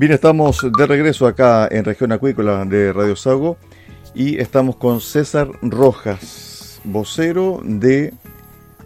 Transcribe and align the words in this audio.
Bien, 0.00 0.12
estamos 0.12 0.66
de 0.78 0.86
regreso 0.86 1.26
acá 1.26 1.68
en 1.70 1.84
Región 1.84 2.10
Acuícola 2.10 2.64
de 2.64 2.90
Radio 2.90 3.14
Sago 3.16 3.58
y 4.14 4.38
estamos 4.38 4.76
con 4.76 5.02
César 5.02 5.50
Rojas, 5.60 6.80
vocero 6.84 7.60
de 7.62 8.14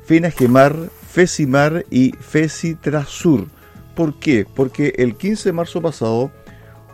FENAGEMAR, 0.07 0.75
FESIMAR 1.07 1.87
y 1.89 2.11
FESITRASUR. 2.19 3.47
¿Por 3.95 4.19
qué? 4.19 4.45
Porque 4.57 4.93
el 4.97 5.15
15 5.15 5.51
de 5.51 5.53
marzo 5.53 5.81
pasado 5.81 6.33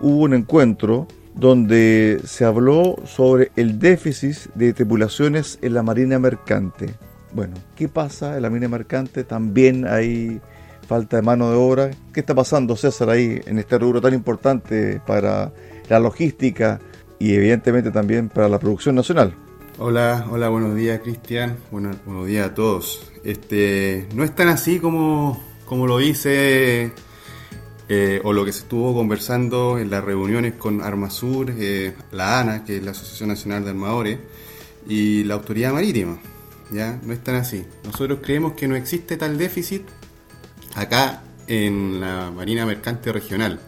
hubo 0.02 0.18
un 0.18 0.34
encuentro 0.34 1.08
donde 1.34 2.20
se 2.24 2.44
habló 2.44 2.96
sobre 3.06 3.52
el 3.56 3.78
déficit 3.78 4.52
de 4.54 4.74
tripulaciones 4.74 5.58
en 5.62 5.72
la 5.72 5.82
Marina 5.82 6.18
Mercante. 6.18 6.94
Bueno, 7.32 7.54
¿qué 7.74 7.88
pasa 7.88 8.36
en 8.36 8.42
la 8.42 8.50
Marina 8.50 8.68
Mercante? 8.68 9.24
También 9.24 9.88
hay 9.88 10.42
falta 10.90 11.18
de 11.18 11.22
mano 11.22 11.52
de 11.52 11.56
obra. 11.56 11.90
¿Qué 12.12 12.18
está 12.18 12.34
pasando, 12.34 12.74
César, 12.74 13.10
ahí 13.10 13.40
en 13.46 13.60
este 13.60 13.78
rubro 13.78 14.00
tan 14.00 14.12
importante 14.12 15.00
para 15.06 15.52
la 15.88 16.00
logística 16.00 16.80
y 17.20 17.32
evidentemente 17.32 17.92
también 17.92 18.28
para 18.28 18.48
la 18.48 18.58
producción 18.58 18.96
nacional? 18.96 19.32
Hola, 19.78 20.26
hola, 20.32 20.48
buenos 20.48 20.74
días, 20.74 20.98
Cristian. 21.00 21.58
Bueno, 21.70 21.92
buenos 22.04 22.26
días 22.26 22.48
a 22.48 22.54
todos. 22.54 23.08
Este, 23.22 24.08
no 24.16 24.24
es 24.24 24.34
tan 24.34 24.48
así 24.48 24.80
como, 24.80 25.40
como 25.64 25.86
lo 25.86 25.98
dice 25.98 26.90
eh, 27.88 28.20
o 28.24 28.32
lo 28.32 28.44
que 28.44 28.50
se 28.50 28.62
estuvo 28.62 28.92
conversando 28.92 29.78
en 29.78 29.90
las 29.90 30.02
reuniones 30.02 30.54
con 30.54 30.82
Armasur, 30.82 31.52
eh, 31.56 31.94
la 32.10 32.40
ANA, 32.40 32.64
que 32.64 32.78
es 32.78 32.82
la 32.82 32.90
Asociación 32.90 33.28
Nacional 33.28 33.62
de 33.62 33.70
Armadores, 33.70 34.18
y 34.88 35.22
la 35.22 35.34
Autoridad 35.34 35.72
Marítima. 35.72 36.18
¿ya? 36.72 36.98
No 37.04 37.12
es 37.12 37.22
tan 37.22 37.36
así. 37.36 37.64
Nosotros 37.84 38.18
creemos 38.20 38.54
que 38.54 38.66
no 38.66 38.74
existe 38.74 39.16
tal 39.16 39.38
déficit 39.38 39.82
acá 40.74 41.22
en 41.46 42.00
la 42.00 42.30
Marina 42.30 42.66
Mercante 42.66 43.12
Regional, 43.12 43.60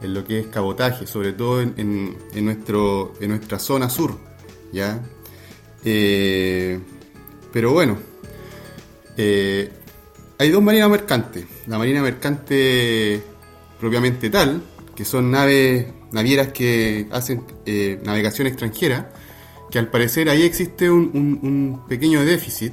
en 0.00 0.14
lo 0.14 0.24
que 0.24 0.40
es 0.40 0.46
cabotaje, 0.46 1.06
sobre 1.06 1.32
todo 1.32 1.60
en, 1.60 2.16
nuestro, 2.34 3.14
en 3.20 3.30
nuestra 3.30 3.58
zona 3.58 3.88
sur. 3.88 4.18
¿ya? 4.72 5.00
Eh, 5.84 6.78
pero 7.52 7.72
bueno, 7.72 7.98
hay 10.38 10.50
dos 10.50 10.62
marinas 10.62 10.90
mercantes. 10.90 11.46
La 11.66 11.78
Marina 11.78 12.02
Mercante 12.02 13.22
propiamente 13.80 14.30
tal, 14.30 14.62
que 14.94 15.04
son 15.04 15.30
naves 15.30 15.86
navieras 16.12 16.48
que 16.48 17.08
hacen 17.10 17.44
eh, 17.66 18.00
navegación 18.04 18.46
extranjera, 18.46 19.10
que 19.70 19.78
al 19.78 19.88
parecer 19.88 20.28
ahí 20.28 20.42
existe 20.42 20.90
un, 20.90 21.82
pequeño 21.88 22.24
déficit, 22.24 22.72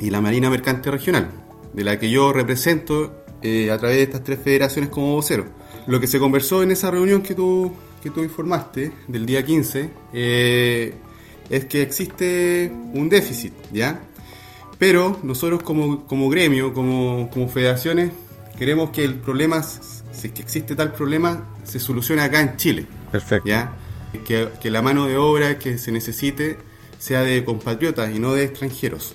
y 0.00 0.10
la 0.10 0.20
Marina 0.20 0.50
Mercante 0.50 0.90
Regional, 0.90 1.28
de 1.72 1.84
la 1.84 1.98
que 1.98 2.10
yo 2.10 2.32
represento 2.32 3.24
eh, 3.42 3.70
a 3.70 3.78
través 3.78 3.98
de 3.98 4.02
estas 4.04 4.24
tres 4.24 4.38
federaciones 4.42 4.90
como 4.90 5.14
vocero. 5.14 5.46
Lo 5.86 6.00
que 6.00 6.06
se 6.06 6.18
conversó 6.18 6.62
en 6.62 6.70
esa 6.70 6.90
reunión 6.90 7.22
que 7.22 7.34
tú, 7.34 7.72
que 8.02 8.10
tú 8.10 8.22
informaste, 8.22 8.92
del 9.06 9.26
día 9.26 9.44
15, 9.44 9.90
eh, 10.12 10.94
es 11.48 11.64
que 11.66 11.82
existe 11.82 12.72
un 12.92 13.08
déficit, 13.08 13.54
¿ya? 13.72 14.00
Pero 14.78 15.18
nosotros 15.22 15.62
como, 15.62 16.06
como 16.06 16.28
gremio, 16.28 16.72
como, 16.72 17.30
como 17.30 17.48
federaciones, 17.48 18.12
queremos 18.58 18.90
que 18.90 19.04
el 19.04 19.14
problema 19.14 19.62
si 20.18 20.26
es 20.26 20.32
que 20.32 20.42
existe 20.42 20.74
tal 20.74 20.92
problema, 20.92 21.46
se 21.62 21.78
soluciona 21.78 22.24
acá 22.24 22.40
en 22.40 22.56
Chile. 22.56 22.86
Perfecto. 23.12 23.48
¿ya? 23.48 23.72
Que, 24.26 24.48
que 24.60 24.70
la 24.70 24.82
mano 24.82 25.06
de 25.06 25.16
obra 25.16 25.58
que 25.58 25.78
se 25.78 25.92
necesite 25.92 26.58
sea 26.98 27.22
de 27.22 27.44
compatriotas 27.44 28.14
y 28.14 28.18
no 28.18 28.34
de 28.34 28.44
extranjeros. 28.44 29.14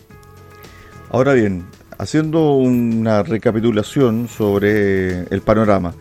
Ahora 1.09 1.34
bien, 1.34 1.66
haciendo 1.98 2.56
una 2.56 3.24
recapitulación 3.24 4.28
sobre 4.28 5.24
el 5.24 5.42
panorama, 5.42 5.94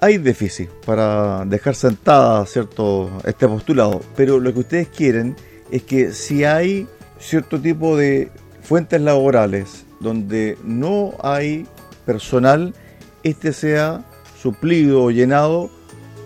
hay 0.00 0.18
déficit 0.18 0.68
para 0.86 1.44
dejar 1.44 1.74
sentada 1.74 2.46
cierto 2.46 3.10
este 3.24 3.48
postulado, 3.48 4.00
pero 4.16 4.38
lo 4.38 4.52
que 4.52 4.60
ustedes 4.60 4.88
quieren 4.88 5.34
es 5.70 5.82
que 5.82 6.12
si 6.12 6.44
hay 6.44 6.86
cierto 7.18 7.60
tipo 7.60 7.96
de 7.96 8.30
fuentes 8.62 9.00
laborales 9.00 9.84
donde 10.00 10.56
no 10.64 11.14
hay 11.22 11.66
personal, 12.06 12.74
este 13.22 13.52
sea 13.52 14.04
suplido 14.40 15.02
o 15.02 15.10
llenado 15.10 15.70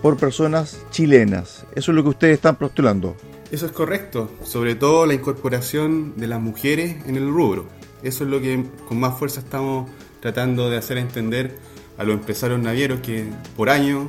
por 0.01 0.17
personas 0.17 0.79
chilenas. 0.91 1.65
Eso 1.75 1.91
es 1.91 1.95
lo 1.95 2.03
que 2.03 2.09
ustedes 2.09 2.35
están 2.35 2.57
postulando. 2.57 3.15
Eso 3.51 3.65
es 3.65 3.71
correcto, 3.71 4.31
sobre 4.43 4.75
todo 4.75 5.05
la 5.05 5.13
incorporación 5.13 6.13
de 6.17 6.27
las 6.27 6.41
mujeres 6.41 6.97
en 7.05 7.15
el 7.15 7.27
rubro. 7.27 7.67
Eso 8.03 8.23
es 8.23 8.29
lo 8.29 8.41
que 8.41 8.65
con 8.87 8.99
más 8.99 9.17
fuerza 9.17 9.39
estamos 9.39 9.89
tratando 10.19 10.69
de 10.69 10.77
hacer 10.77 10.97
entender 10.97 11.55
a 11.97 12.03
los 12.03 12.15
empresarios 12.15 12.59
navieros 12.59 12.99
que 13.01 13.25
por 13.55 13.69
años 13.69 14.07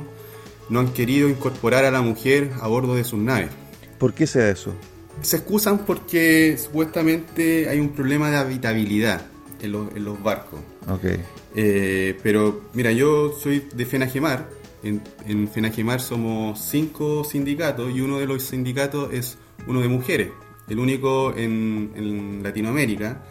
no 0.69 0.79
han 0.79 0.93
querido 0.93 1.29
incorporar 1.29 1.85
a 1.85 1.91
la 1.91 2.01
mujer 2.01 2.51
a 2.61 2.67
bordo 2.67 2.95
de 2.95 3.03
sus 3.03 3.19
naves. 3.19 3.49
¿Por 3.97 4.13
qué 4.13 4.27
sea 4.27 4.49
eso? 4.49 4.73
Se 5.21 5.37
excusan 5.37 5.79
porque 5.85 6.57
supuestamente 6.57 7.69
hay 7.69 7.79
un 7.79 7.89
problema 7.89 8.29
de 8.29 8.37
habitabilidad 8.37 9.21
en 9.61 9.71
los, 9.71 9.95
en 9.95 10.03
los 10.03 10.21
barcos. 10.21 10.59
Okay. 10.87 11.17
Eh, 11.55 12.17
pero 12.21 12.63
mira, 12.73 12.91
yo 12.91 13.31
soy 13.31 13.67
de 13.73 13.85
FENAGEMAR. 13.85 14.49
En, 14.83 15.01
en 15.25 15.47
FENAGEMAR 15.47 16.01
somos 16.01 16.59
cinco 16.59 17.23
sindicatos 17.23 17.95
y 17.95 18.01
uno 18.01 18.19
de 18.19 18.27
los 18.27 18.43
sindicatos 18.43 19.13
es 19.13 19.37
uno 19.67 19.81
de 19.81 19.87
mujeres. 19.87 20.29
El 20.67 20.79
único 20.79 21.33
en, 21.35 22.41
Latinoamérica, 22.43 23.23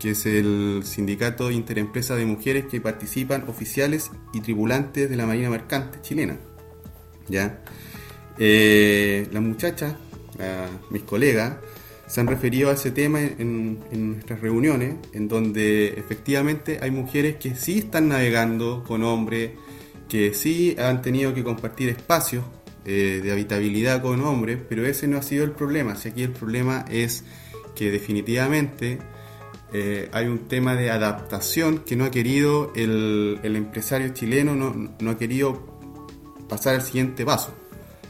que 0.00 0.10
es 0.10 0.26
el 0.26 0.82
Sindicato 0.84 1.50
Interempresa 1.50 2.16
de 2.16 2.24
Mujeres 2.24 2.64
que 2.66 2.80
participan 2.80 3.44
oficiales 3.48 4.10
y 4.32 4.40
tripulantes 4.40 5.08
de 5.08 5.16
la 5.16 5.26
Marina 5.26 5.50
Mercante 5.50 5.98
chilena. 6.02 6.38
¿Ya? 7.28 7.62
Eh, 8.38 9.28
las 9.30 9.42
muchachas, 9.42 9.94
mis 10.90 11.02
colegas, 11.02 11.58
se 12.10 12.20
han 12.20 12.26
referido 12.26 12.70
a 12.70 12.72
ese 12.72 12.90
tema 12.90 13.20
en, 13.20 13.78
nuestras 13.92 14.40
reuniones, 14.40 14.96
en 15.12 15.28
donde 15.28 15.90
efectivamente 15.90 16.80
hay 16.82 16.90
mujeres 16.90 17.36
que 17.36 17.54
sí 17.54 17.78
están 17.78 18.08
navegando 18.08 18.82
con 18.82 19.04
hombres, 19.04 19.52
que 20.08 20.34
sí 20.34 20.74
han 20.76 21.02
tenido 21.02 21.32
que 21.34 21.44
compartir 21.44 21.88
espacios 21.88 22.44
eh, 22.84 23.20
de 23.22 23.30
habitabilidad 23.30 24.02
con 24.02 24.20
hombres, 24.22 24.58
pero 24.68 24.84
ese 24.84 25.06
no 25.06 25.18
ha 25.18 25.22
sido 25.22 25.44
el 25.44 25.52
problema. 25.52 25.94
Si 25.94 26.08
aquí 26.08 26.24
el 26.24 26.32
problema 26.32 26.84
es 26.90 27.22
que 27.76 27.92
definitivamente 27.92 28.98
eh, 29.72 30.08
hay 30.12 30.26
un 30.26 30.48
tema 30.48 30.74
de 30.74 30.90
adaptación 30.90 31.78
que 31.78 31.96
no 31.96 32.04
ha 32.04 32.10
querido 32.10 32.72
el, 32.74 33.38
empresario 33.42 34.08
chileno, 34.10 34.54
no, 34.54 34.94
no, 34.98 35.10
ha 35.10 35.18
querido 35.18 35.62
pasar 36.48 36.74
al 36.74 36.82
siguiente 36.82 37.24
paso. 37.24 37.54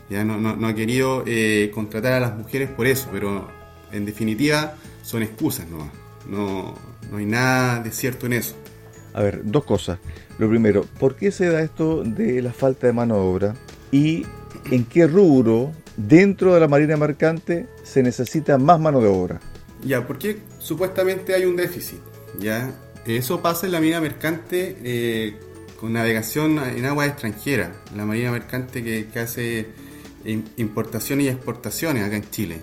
Ya 0.08 0.24
no, 0.24 0.38
no, 0.38 0.56
no 0.56 0.66
ha 0.66 0.74
querido 0.74 1.22
eh, 1.26 1.70
contratar 1.72 2.14
a 2.14 2.20
las 2.20 2.36
mujeres 2.36 2.70
por 2.70 2.86
eso, 2.86 3.08
pero 3.12 3.48
en 3.92 4.06
definitiva 4.06 4.74
son 5.02 5.22
excusas 5.22 5.68
nomás. 5.68 5.90
No, 6.28 6.74
no 7.10 7.16
hay 7.16 7.26
nada 7.26 7.80
de 7.80 7.92
cierto 7.92 8.26
en 8.26 8.34
eso. 8.34 8.56
A 9.12 9.22
ver, 9.22 9.42
dos 9.44 9.64
cosas. 9.64 9.98
Lo 10.38 10.48
primero, 10.48 10.84
¿por 10.98 11.16
qué 11.16 11.30
se 11.30 11.46
da 11.46 11.60
esto 11.60 12.02
de 12.02 12.40
la 12.42 12.52
falta 12.52 12.86
de 12.86 12.92
mano 12.92 13.16
de 13.16 13.20
obra? 13.20 13.54
¿Y 13.92 14.24
en 14.70 14.84
qué 14.84 15.06
rubro 15.06 15.72
dentro 15.96 16.54
de 16.54 16.60
la 16.60 16.68
marina 16.68 16.96
mercante 16.96 17.66
se 17.82 18.02
necesita 18.02 18.56
más 18.56 18.80
mano 18.80 19.00
de 19.00 19.08
obra? 19.08 19.40
Ya, 19.84 20.06
porque 20.06 20.38
supuestamente 20.60 21.34
hay 21.34 21.44
un 21.44 21.56
déficit. 21.56 21.98
Ya, 22.38 22.72
eso 23.06 23.42
pasa 23.42 23.66
en 23.66 23.72
la 23.72 23.78
marina 23.80 24.00
mercante 24.00 24.76
eh, 24.84 25.34
con 25.80 25.92
navegación 25.92 26.58
en 26.58 26.84
aguas 26.84 27.08
extranjeras. 27.08 27.70
La 27.96 28.04
marina 28.04 28.30
mercante 28.30 28.84
que, 28.84 29.08
que 29.08 29.18
hace 29.18 29.66
im- 30.24 30.44
importaciones 30.58 31.26
y 31.26 31.28
exportaciones 31.28 32.04
acá 32.04 32.16
en 32.16 32.30
Chile. 32.30 32.60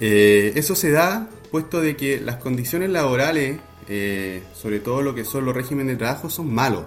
Eh, 0.00 0.52
eso 0.56 0.74
se 0.74 0.90
da 0.90 1.28
puesto 1.50 1.80
de 1.80 1.96
que 1.96 2.20
las 2.20 2.36
condiciones 2.36 2.90
laborales, 2.90 3.58
eh, 3.88 4.42
sobre 4.52 4.80
todo 4.80 5.00
lo 5.02 5.14
que 5.14 5.24
son 5.24 5.44
los 5.44 5.54
regímenes 5.54 5.94
de 5.94 5.98
trabajo, 5.98 6.28
son 6.28 6.52
malos. 6.52 6.84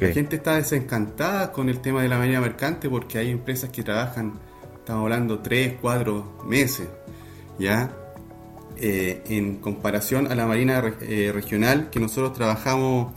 La 0.00 0.12
gente 0.14 0.36
está 0.36 0.56
desencantada 0.56 1.52
con 1.52 1.68
el 1.68 1.80
tema 1.80 2.02
de 2.02 2.08
la 2.08 2.18
marina 2.18 2.40
mercante 2.40 2.88
porque 2.88 3.18
hay 3.18 3.30
empresas 3.30 3.70
que 3.70 3.82
trabajan, 3.82 4.40
estamos 4.78 5.02
hablando, 5.04 5.40
3, 5.40 5.74
4 5.80 6.44
meses, 6.46 6.88
¿ya? 7.58 7.94
Eh, 8.76 9.22
en 9.28 9.56
comparación 9.56 10.30
a 10.30 10.34
la 10.34 10.46
marina 10.46 10.82
eh, 11.02 11.30
regional, 11.32 11.88
que 11.90 12.00
nosotros 12.00 12.32
trabajamos 12.32 13.12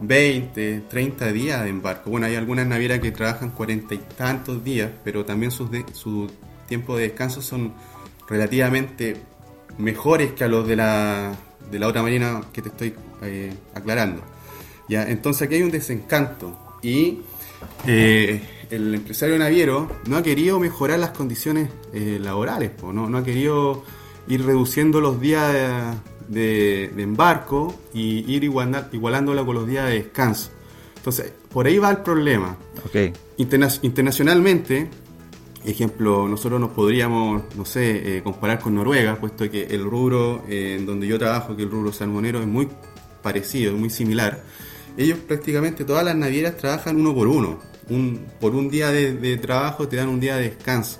20, 0.00 0.82
30 0.88 1.32
días 1.32 1.66
en 1.66 1.82
barco. 1.82 2.10
Bueno, 2.10 2.26
hay 2.26 2.34
algunas 2.36 2.66
navieras 2.66 3.00
que 3.00 3.10
trabajan 3.10 3.50
40 3.50 3.94
y 3.94 3.98
tantos 4.16 4.62
días, 4.62 4.90
pero 5.04 5.24
también 5.24 5.50
sus 5.50 5.70
de- 5.70 5.84
su 5.92 6.30
tiempo 6.68 6.96
de 6.96 7.04
descanso 7.04 7.40
son 7.42 7.72
relativamente 8.28 9.16
mejores 9.78 10.32
que 10.32 10.44
a 10.44 10.48
los 10.48 10.66
de 10.68 10.76
la, 10.76 11.34
de 11.70 11.78
la 11.78 11.88
otra 11.88 12.02
marina 12.02 12.42
que 12.52 12.62
te 12.62 12.68
estoy 12.68 12.94
eh, 13.22 13.52
aclarando. 13.74 14.22
¿ya? 14.88 15.08
Entonces 15.08 15.42
aquí 15.42 15.54
hay 15.56 15.62
un 15.62 15.70
desencanto 15.70 16.78
y 16.82 17.20
el 17.86 18.94
empresario 18.94 19.38
naviero 19.38 19.90
no 20.06 20.16
ha 20.16 20.22
querido 20.22 20.60
mejorar 20.60 20.98
las 20.98 21.10
condiciones 21.10 21.70
laborales, 21.92 22.70
po, 22.70 22.92
no, 22.92 23.08
no 23.08 23.18
ha 23.18 23.24
querido 23.24 23.82
ir 24.28 24.44
reduciendo 24.44 25.00
los 25.00 25.20
días 25.20 25.52
de, 25.52 25.94
de- 26.28 26.88
de 26.94 27.02
embarco 27.02 27.74
y 27.94 28.30
ir 28.32 28.44
igualando, 28.44 28.88
igualándola 28.92 29.44
con 29.44 29.54
los 29.54 29.66
días 29.66 29.86
de 29.88 29.94
descanso. 29.94 30.50
Entonces, 30.96 31.32
por 31.50 31.66
ahí 31.66 31.78
va 31.78 31.90
el 31.90 31.98
problema. 31.98 32.56
Ok. 32.84 33.14
Interna- 33.38 33.70
internacionalmente, 33.82 34.88
ejemplo, 35.64 36.28
nosotros 36.28 36.60
nos 36.60 36.70
podríamos, 36.70 37.42
no 37.56 37.64
sé, 37.64 38.18
eh, 38.18 38.22
comparar 38.22 38.58
con 38.60 38.74
Noruega, 38.74 39.16
puesto 39.16 39.50
que 39.50 39.64
el 39.64 39.84
rubro 39.84 40.42
eh, 40.48 40.76
en 40.78 40.86
donde 40.86 41.06
yo 41.06 41.18
trabajo, 41.18 41.56
que 41.56 41.62
el 41.62 41.70
rubro 41.70 41.92
salmonero, 41.92 42.40
es 42.40 42.46
muy 42.46 42.68
parecido, 43.22 43.72
es 43.74 43.78
muy 43.78 43.90
similar. 43.90 44.42
Ellos 44.96 45.18
prácticamente 45.18 45.84
todas 45.84 46.04
las 46.04 46.16
navieras 46.16 46.56
trabajan 46.56 46.96
uno 47.00 47.14
por 47.14 47.28
uno. 47.28 47.58
Un, 47.90 48.26
por 48.40 48.54
un 48.54 48.68
día 48.68 48.90
de, 48.90 49.14
de 49.14 49.36
trabajo 49.38 49.88
te 49.88 49.96
dan 49.96 50.08
un 50.08 50.20
día 50.20 50.36
de 50.36 50.42
descanso. 50.42 50.98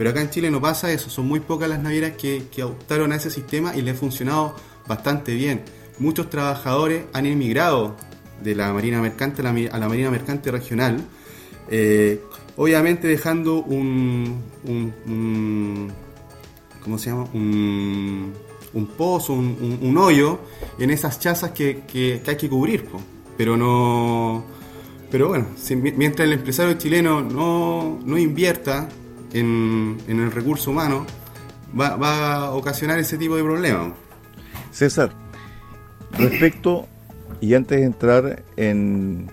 Pero 0.00 0.12
acá 0.12 0.22
en 0.22 0.30
Chile 0.30 0.50
no 0.50 0.62
pasa 0.62 0.90
eso, 0.90 1.10
son 1.10 1.28
muy 1.28 1.40
pocas 1.40 1.68
las 1.68 1.78
navieras 1.78 2.12
que, 2.12 2.44
que 2.50 2.62
optaron 2.62 3.12
a 3.12 3.16
ese 3.16 3.30
sistema 3.30 3.76
y 3.76 3.82
le 3.82 3.90
ha 3.90 3.94
funcionado 3.94 4.56
bastante 4.88 5.34
bien. 5.34 5.60
Muchos 5.98 6.30
trabajadores 6.30 7.04
han 7.12 7.26
emigrado 7.26 7.96
de 8.42 8.54
la 8.54 8.72
marina 8.72 9.02
mercante 9.02 9.42
a 9.42 9.78
la, 9.78 9.88
marina 9.88 10.10
mercante 10.10 10.50
regional, 10.50 11.02
eh, 11.70 12.22
obviamente 12.56 13.08
dejando 13.08 13.56
un, 13.62 14.40
¿cómo 16.82 16.96
se 16.96 17.10
llama? 17.10 17.24
Un, 17.34 18.32
pozo, 18.96 19.34
un, 19.34 19.98
hoyo 19.98 20.40
en 20.78 20.88
esas 20.88 21.20
chazas 21.20 21.50
que, 21.50 21.82
que- 21.86 22.22
hay 22.26 22.36
que 22.38 22.48
cubrir, 22.48 22.86
pero 23.36 23.54
no, 23.54 24.46
pero 25.10 25.28
bueno, 25.28 25.48
mientras 25.94 26.26
el 26.26 26.32
empresario 26.32 26.72
chileno 26.78 27.20
no, 27.20 27.98
no 28.02 28.16
invierta 28.16 28.88
en, 29.32 29.98
en 30.08 30.20
el 30.20 30.32
recurso 30.32 30.70
humano, 30.70 31.06
va, 31.78 31.96
va 31.96 32.34
a 32.34 32.50
ocasionar 32.52 32.98
ese 32.98 33.18
tipo 33.18 33.36
de 33.36 33.42
problemas. 33.42 33.92
César, 34.70 35.10
respecto, 36.12 36.86
y 37.40 37.54
antes 37.54 37.80
de 37.80 37.86
entrar 37.86 38.42
en 38.56 39.30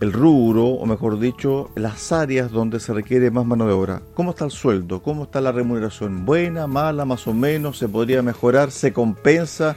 el 0.00 0.12
rubro, 0.12 0.64
o 0.64 0.86
mejor 0.86 1.18
dicho, 1.18 1.70
las 1.74 2.12
áreas 2.12 2.52
donde 2.52 2.78
se 2.78 2.92
requiere 2.92 3.30
más 3.30 3.44
mano 3.44 3.66
de 3.66 3.72
obra, 3.72 4.02
¿cómo 4.14 4.30
está 4.30 4.44
el 4.44 4.50
sueldo? 4.50 5.02
¿Cómo 5.02 5.24
está 5.24 5.40
la 5.40 5.52
remuneración? 5.52 6.24
¿Buena, 6.24 6.66
mala, 6.66 7.04
más 7.04 7.26
o 7.26 7.34
menos? 7.34 7.78
¿Se 7.78 7.88
podría 7.88 8.22
mejorar? 8.22 8.70
¿Se 8.70 8.92
compensa 8.92 9.76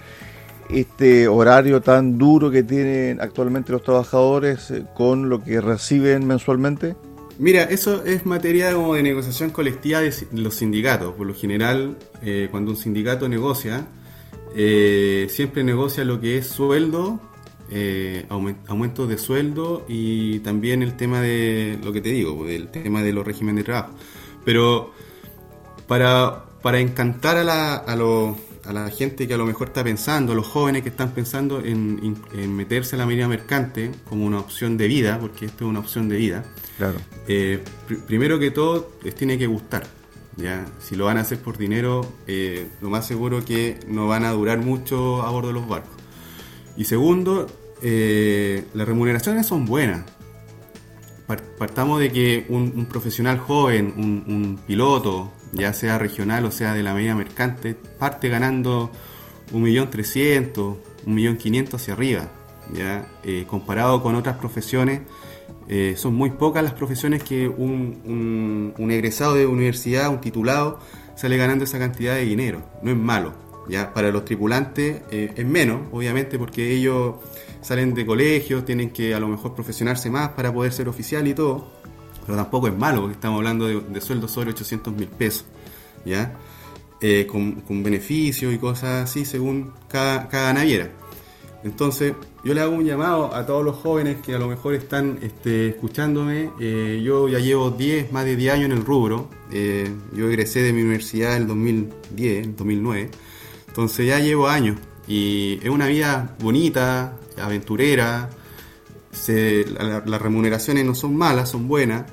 este 0.70 1.28
horario 1.28 1.82
tan 1.82 2.18
duro 2.18 2.52
que 2.52 2.64
tienen 2.64 3.20
actualmente 3.20 3.72
los 3.72 3.84
trabajadores 3.84 4.72
eh, 4.72 4.86
con 4.94 5.28
lo 5.28 5.44
que 5.44 5.60
reciben 5.60 6.28
mensualmente? 6.28 6.96
Mira, 7.42 7.64
eso 7.64 8.04
es 8.06 8.24
materia 8.28 8.72
como 8.76 8.94
de 8.94 9.02
negociación 9.02 9.50
colectiva 9.50 10.00
de 10.00 10.14
los 10.34 10.54
sindicatos. 10.54 11.16
Por 11.16 11.26
lo 11.26 11.34
general, 11.34 11.98
eh, 12.22 12.48
cuando 12.52 12.70
un 12.70 12.78
sindicato 12.78 13.28
negocia, 13.28 13.88
eh, 14.56 15.26
siempre 15.28 15.64
negocia 15.64 16.06
lo 16.06 16.22
que 16.22 16.38
es 16.38 16.46
sueldo, 16.46 17.20
eh, 17.72 18.26
aumen- 18.30 18.58
aumento 18.68 19.08
de 19.08 19.18
sueldo 19.18 19.86
y 19.90 20.38
también 20.42 20.84
el 20.84 20.96
tema 20.96 21.20
de 21.20 21.80
lo 21.84 21.92
que 21.92 22.02
te 22.02 22.10
digo, 22.10 22.38
pues, 22.38 22.54
el 22.56 22.68
tema 22.70 23.02
de 23.02 23.12
los 23.12 23.26
regímenes 23.26 23.62
de 23.62 23.64
trabajo. 23.64 23.96
Pero 24.46 24.92
para, 25.88 26.46
para 26.62 26.80
encantar 26.80 27.38
a 27.38 27.44
la, 27.44 27.76
a, 27.76 27.96
lo- 27.96 28.38
a 28.66 28.74
la 28.74 28.90
gente 28.90 29.28
que 29.28 29.34
a 29.34 29.38
lo 29.38 29.46
mejor 29.46 29.68
está 29.68 29.84
pensando, 29.84 30.34
a 30.34 30.36
los 30.36 30.48
jóvenes 30.48 30.84
que 30.84 30.90
están 30.90 31.12
pensando 31.12 31.62
en, 31.64 32.16
meterse 32.56 32.96
a 32.96 33.00
la 33.00 33.06
marina 33.06 33.28
mercante 33.28 33.92
como 34.08 34.26
una 34.26 34.40
opción 34.40 34.78
de 34.78 34.88
vida, 34.88 35.18
porque 35.20 35.46
esto 35.46 35.66
es 35.66 35.70
una 35.70 35.80
opción 35.80 36.10
de 36.10 36.18
vida, 36.18 36.44
Claro. 36.78 37.00
eh, 37.28 37.64
pr- 37.90 38.04
primero 38.06 38.40
que 38.40 38.52
todo, 38.52 38.92
les 39.04 39.16
tiene 39.16 39.38
que 39.38 39.48
gustar. 39.48 39.88
¿ya? 40.38 40.66
Si 40.80 40.96
lo 40.96 41.06
van 41.06 41.18
a 41.18 41.22
hacer 41.22 41.40
por 41.40 41.58
dinero, 41.58 42.06
eh, 42.28 42.68
lo 42.82 42.90
más 42.90 43.06
seguro 43.08 43.44
que 43.44 43.80
no 43.88 44.08
van 44.08 44.24
a 44.26 44.32
durar 44.32 44.60
mucho 44.60 45.22
a 45.24 45.30
bordo 45.30 45.50
de 45.50 45.54
los 45.56 45.68
barcos. 45.68 45.96
Y 46.78 46.86
segundo, 46.86 47.48
eh, 47.82 48.64
las 48.74 48.88
remuneraciones 48.88 49.46
son 49.48 49.66
buenas. 49.66 50.06
Par- 51.28 51.44
Partamos 51.58 52.00
de 52.00 52.12
que 52.12 52.46
un, 52.50 52.74
un 52.76 52.86
profesional 52.86 53.40
joven, 53.40 53.94
un, 53.98 54.24
un 54.28 54.60
piloto, 54.66 55.32
ya 55.54 55.74
sea 55.74 55.98
regional 55.98 56.46
o 56.46 56.52
sea 56.52 56.74
de 56.74 56.84
la 56.84 56.94
medida 56.94 57.16
mercante, 57.16 57.76
parte 57.76 58.30
ganando 58.30 58.92
1.300.000, 59.54 60.76
1.500.000 61.06 61.74
hacia 61.76 61.94
arriba. 61.94 62.30
¿ya? 62.74 63.08
Eh, 63.24 63.46
comparado 63.48 64.02
con 64.02 64.16
otras 64.16 64.38
profesiones, 64.38 65.02
eh, 65.68 65.96
son 65.98 66.16
muy 66.16 66.32
pocas 66.32 66.64
las 66.64 66.74
profesiones 66.74 67.24
que 67.24 67.48
un, 67.48 68.02
un- 68.06 68.74
un 68.78 68.92
egresado 68.92 69.36
de 69.36 69.46
universidad, 69.46 70.10
un 70.10 70.22
titulado, 70.22 70.80
sale 71.16 71.38
ganando 71.38 71.64
esa 71.66 71.80
cantidad 71.80 72.16
de 72.16 72.22
dinero. 72.26 72.62
No 72.82 72.92
es 72.92 72.98
malo. 72.98 73.34
¿ya? 73.70 73.94
Para 73.94 74.12
los 74.12 74.26
tripulantes 74.26 75.02
eh, 75.12 75.34
es 75.36 75.46
menos, 75.46 75.82
obviamente, 75.92 76.38
porque 76.40 76.72
ellos 76.74 77.16
salen 77.62 77.94
de 77.94 78.06
colegios, 78.06 78.66
tienen 78.66 78.90
que 78.90 79.14
a 79.14 79.20
lo 79.20 79.28
mejor 79.28 79.54
profesionarse 79.54 80.10
más 80.10 80.30
para 80.30 80.52
poder 80.54 80.72
ser 80.74 80.90
oficial 80.90 81.28
y 81.28 81.34
todo. 81.34 81.81
Pero 82.26 82.38
tampoco 82.38 82.68
es 82.68 82.78
malo, 82.78 83.02
porque 83.02 83.16
estamos 83.16 83.38
hablando 83.38 83.68
de, 83.68 83.80
de 83.80 84.02
sueldos 84.02 84.32
sobre 84.32 84.52
800 84.52 84.94
mil 84.94 85.08
pesos. 85.08 85.46
¿ya? 86.06 86.34
Eh, 87.04 87.26
con, 87.26 87.62
con 87.62 87.82
beneficios 87.82 88.54
y 88.54 88.58
cosas 88.58 89.10
así 89.10 89.26
según 89.26 89.72
cada, 89.88 90.28
cada 90.28 90.54
naviera. 90.54 90.92
Entonces, 91.64 92.14
yo 92.44 92.54
le 92.54 92.62
hago 92.62 92.76
un 92.76 92.86
llamado 92.86 93.34
a 93.36 93.46
todos 93.46 93.64
los 93.64 93.76
jóvenes 93.78 94.18
que 94.22 94.34
a 94.34 94.40
lo 94.40 94.48
mejor 94.48 94.74
están 94.74 95.20
este, 95.22 95.70
escuchándome. 95.70 96.52
Eh, 96.60 97.02
yo 97.04 97.28
ya 97.28 97.40
llevo 97.40 97.72
10, 97.72 98.12
más 98.12 98.26
de 98.26 98.36
10 98.36 98.54
años 98.54 98.66
en 98.66 98.72
el 98.74 98.86
rubro. 98.86 99.30
Eh, 99.52 99.92
yo 100.14 100.28
egresé 100.28 100.62
de 100.62 100.74
mi 100.74 100.82
universidad 100.82 101.36
en 101.36 101.44
el 101.44 101.48
2010, 101.48 102.46
en 102.46 102.56
2009. 102.56 103.12
Entonces 103.68 104.08
ya 104.08 104.20
llevo 104.20 104.48
años. 104.48 104.78
Y 105.08 105.60
es 105.62 105.70
una 105.70 105.88
vida 105.88 106.36
bonita, 106.40 107.18
aventurera. 107.38 108.30
Se- 109.12 109.66
la- 109.78 110.04
las 110.06 110.22
remuneraciones 110.22 110.86
no 110.86 110.96
son 110.96 111.16
malas, 111.16 111.50
son 111.50 111.68
buenas. 111.68 112.06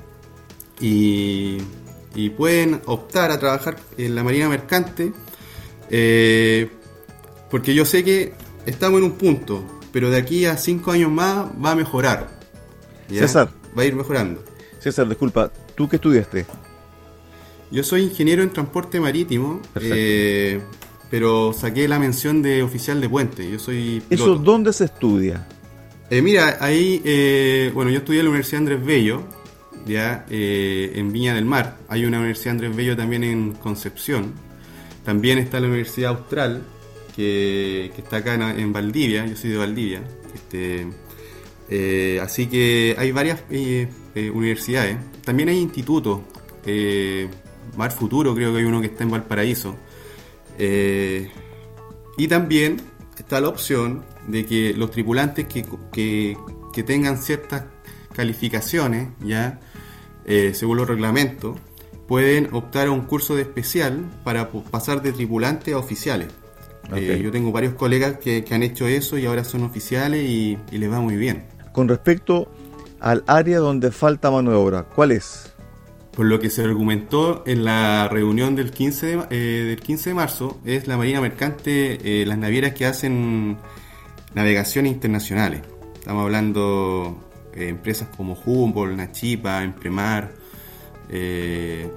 Y, 0.81 1.57
y 2.15 2.29
pueden 2.31 2.81
optar 2.85 3.31
a 3.31 3.39
trabajar 3.39 3.77
en 3.97 4.15
la 4.15 4.23
marina 4.23 4.47
mercante. 4.49 5.13
eh, 5.89 6.69
porque 7.49 7.73
yo 7.73 7.83
sé 7.83 8.03
que 8.03 8.33
estamos 8.67 8.99
en 8.99 9.05
un 9.05 9.13
punto, 9.13 9.63
pero 9.91 10.11
de 10.11 10.17
aquí 10.17 10.45
a 10.45 10.55
cinco 10.55 10.91
años 10.91 11.09
más 11.11 11.47
va 11.63 11.71
a 11.71 11.75
mejorar. 11.75 12.29
¿ya? 13.09 13.21
César. 13.21 13.49
Va 13.77 13.81
a 13.81 13.85
ir 13.85 13.95
mejorando. 13.95 14.43
César, 14.79 15.09
disculpa, 15.09 15.51
¿tú 15.75 15.89
qué 15.89 15.95
estudiaste? 15.95 16.45
Yo 17.71 17.83
soy 17.83 18.03
ingeniero 18.03 18.43
en 18.43 18.51
transporte 18.51 18.99
marítimo, 18.99 19.61
eh, 19.81 20.61
pero 21.09 21.53
saqué 21.53 21.87
la 21.87 21.97
mención 21.99 22.41
de 22.43 22.61
oficial 22.63 23.01
de 23.01 23.09
puente. 23.09 23.49
Yo 23.49 23.57
soy 23.59 23.97
¿Eso 24.09 24.25
piloto. 24.25 24.43
dónde 24.43 24.71
se 24.73 24.85
estudia? 24.85 25.47
Eh, 26.11 26.23
mira, 26.23 26.57
ahí, 26.59 27.01
eh, 27.05 27.69
bueno, 27.73 27.91
yo 27.91 27.99
estudié 27.99 28.21
en 28.21 28.25
la 28.25 28.29
Universidad 28.31 28.61
Andrés 28.61 28.83
Bello 28.83 29.23
ya 29.85 30.25
eh, 30.29 30.91
en 30.95 31.11
Viña 31.11 31.35
del 31.35 31.45
Mar. 31.45 31.77
Hay 31.87 32.03
una 32.05 32.17
Universidad 32.17 32.53
Andrés 32.53 32.75
Bello 32.75 32.97
también 32.97 33.23
en 33.23 33.53
Concepción. 33.53 34.33
También 35.05 35.37
está 35.37 35.59
la 35.59 35.67
Universidad 35.67 36.11
Austral, 36.11 36.63
que, 37.15 37.91
que 37.95 38.01
está 38.01 38.17
acá 38.17 38.33
en, 38.33 38.73
Valdivia. 38.73 39.25
Yo 39.27 39.35
soy 39.35 39.51
de 39.51 39.57
Valdivia. 39.57 40.01
Este, 40.33 42.19
así 42.19 42.47
que 42.47 42.95
hay 42.97 43.11
varias 43.11 43.43
universidades. 44.33 44.97
También 45.23 45.49
hay 45.49 45.57
institutos. 45.57 46.21
Mar 47.77 47.91
Futuro 47.91 48.33
creo 48.35 48.51
que 48.51 48.59
hay 48.59 48.65
uno 48.65 48.81
que 48.81 48.87
está 48.87 49.03
en 49.03 49.11
Valparaíso. 49.11 49.75
y 50.57 52.27
también 52.27 52.77
está 53.17 53.39
la 53.39 53.49
opción 53.49 54.03
de 54.29 54.45
que 54.45 54.73
los 54.73 54.91
tripulantes 54.91 55.45
que, 55.47 55.65
que, 55.91 56.37
que 56.73 56.83
tengan 56.83 57.17
ciertas 57.17 57.65
calificaciones, 58.13 59.09
ya 59.21 59.59
según 60.53 60.77
los 60.77 60.87
reglamentos, 60.87 61.57
pueden 62.09 62.49
optar 62.53 62.87
a 62.87 62.91
un 62.91 63.01
curso 63.01 63.35
de 63.35 63.43
especial 63.43 64.03
para 64.23 64.49
pasar 64.49 65.03
de 65.03 65.11
tripulante 65.11 65.73
a 65.73 65.77
oficiales. 65.77 66.27
yo 66.91 67.31
tengo 67.31 67.51
varios 67.51 67.75
colegas 67.75 68.17
que, 68.17 68.43
que, 68.43 68.55
han 68.55 68.63
hecho 68.63 68.87
eso 68.87 69.19
y 69.19 69.27
ahora 69.27 69.43
son 69.43 69.63
oficiales 69.63 70.23
y, 70.27 70.57
y 70.71 70.77
les 70.79 70.91
va 70.91 70.99
muy 71.01 71.17
bien. 71.17 71.45
Con 71.71 71.87
respecto 71.87 72.51
al 72.99 73.23
área 73.27 73.59
donde 73.59 73.91
falta 73.91 74.31
mano 74.31 74.49
de 74.49 74.57
obra, 74.57 74.83
¿cuál 74.83 75.11
es? 75.11 75.53
Por 76.15 76.25
lo 76.25 76.39
que 76.39 76.49
se 76.49 76.63
argumentó 76.63 77.43
en 77.45 77.63
la 77.63 78.07
reunión 78.09 78.55
del 78.55 78.71
15 78.71 79.05
de, 79.05 79.25
eh, 79.29 79.63
del 79.65 79.79
15 79.79 80.09
de 80.09 80.13
marzo, 80.15 80.59
es 80.65 80.87
la 80.87 80.97
Marina 80.97 81.21
Mercante, 81.21 82.21
eh, 82.21 82.25
las 82.25 82.39
navieras 82.39 82.73
que 82.73 82.87
hacen 82.87 83.57
navegaciones 84.33 84.91
internacionales. 84.91 85.61
Estamos 85.95 86.23
hablando 86.23 87.23
de 87.53 87.65
eh, 87.65 87.69
empresas 87.69 88.09
como 88.15 88.33
Humboldt, 88.33 88.95
Nachipa, 88.95 89.63
Empremar, 89.63 90.31
eh, 91.09 91.91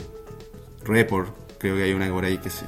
Report, 0.85 1.35
creo 1.59 1.77
que 1.77 1.85
hay 1.85 1.93
una 1.93 2.11
por 2.11 2.25
ahí 2.25 2.39
que 2.39 2.51
sí. 2.51 2.65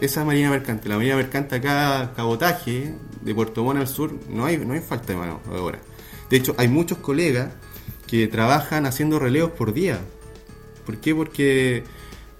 Esa 0.00 0.24
Marina 0.24 0.50
Mercante, 0.50 0.88
la 0.88 0.96
Marina 0.96 1.16
Mercante 1.16 1.56
acá, 1.56 2.12
cabotaje, 2.14 2.94
de 3.20 3.34
Puerto 3.34 3.64
Montt 3.64 3.80
al 3.80 3.88
sur, 3.88 4.12
no 4.28 4.46
hay, 4.46 4.56
no 4.58 4.74
hay 4.74 4.80
falta 4.80 5.12
de 5.12 5.18
mano 5.18 5.40
de 5.50 5.58
obra. 5.58 5.80
De 6.30 6.36
hecho, 6.36 6.54
hay 6.56 6.68
muchos 6.68 6.98
colegas 6.98 7.52
que 8.06 8.26
trabajan 8.28 8.86
haciendo 8.86 9.18
relevos 9.18 9.52
por 9.52 9.72
día. 9.72 9.98
¿Por 10.86 10.98
qué? 10.98 11.14
Porque 11.14 11.84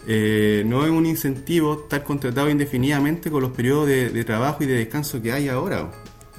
eh, 0.06 0.62
no 0.66 0.84
es 0.84 0.90
un 0.90 1.04
incentivo 1.04 1.82
estar 1.82 2.02
contratado 2.04 2.48
indefinidamente 2.48 3.30
con 3.30 3.42
los 3.42 3.52
periodos 3.52 3.88
de, 3.88 4.24
trabajo 4.24 4.64
y 4.64 4.66
de 4.66 4.74
descanso 4.74 5.20
que 5.20 5.32
hay 5.32 5.48
ahora. 5.48 5.90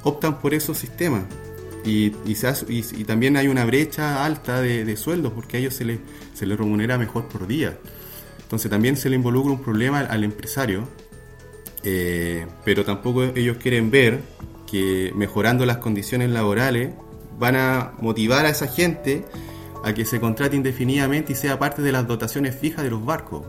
Optan 0.03 0.39
por 0.39 0.53
esos 0.53 0.77
sistemas. 0.77 1.23
Y, 1.85 2.13
y, 2.25 3.03
también 3.05 3.37
hay 3.37 3.47
una 3.47 3.65
brecha 3.65 4.25
alta 4.25 4.61
de, 4.61 4.97
sueldos 4.97 5.31
porque 5.33 5.57
a 5.57 5.59
ellos 5.61 5.73
se 5.73 5.85
les, 5.85 5.99
se 6.33 6.45
les 6.45 6.57
remunera 6.57 6.97
mejor 6.97 7.27
por 7.27 7.47
día. 7.47 7.77
Entonces 8.41 8.69
también 8.69 8.97
se 8.97 9.09
le 9.09 9.15
involucra 9.15 9.51
un 9.51 9.61
problema 9.61 9.99
al, 9.99 10.23
empresario, 10.23 10.87
eh, 11.83 12.47
pero 12.65 12.83
tampoco 12.83 13.23
ellos 13.23 13.57
quieren 13.57 13.91
ver 13.91 14.19
que 14.69 15.11
mejorando 15.15 15.65
las 15.65 15.77
condiciones 15.77 16.29
laborales 16.29 16.91
van 17.37 17.55
a 17.55 17.93
motivar 18.01 18.45
a 18.45 18.49
esa 18.49 18.67
gente 18.67 19.25
a 19.83 19.93
que 19.93 20.05
se 20.05 20.19
contrate 20.19 20.55
indefinidamente 20.55 21.33
y 21.33 21.35
sea 21.35 21.57
parte 21.57 21.81
de 21.81 21.91
las 21.91 22.05
dotaciones 22.07 22.55
fijas 22.55 22.83
de 22.83 22.89
los 22.89 23.03
barcos. 23.05 23.45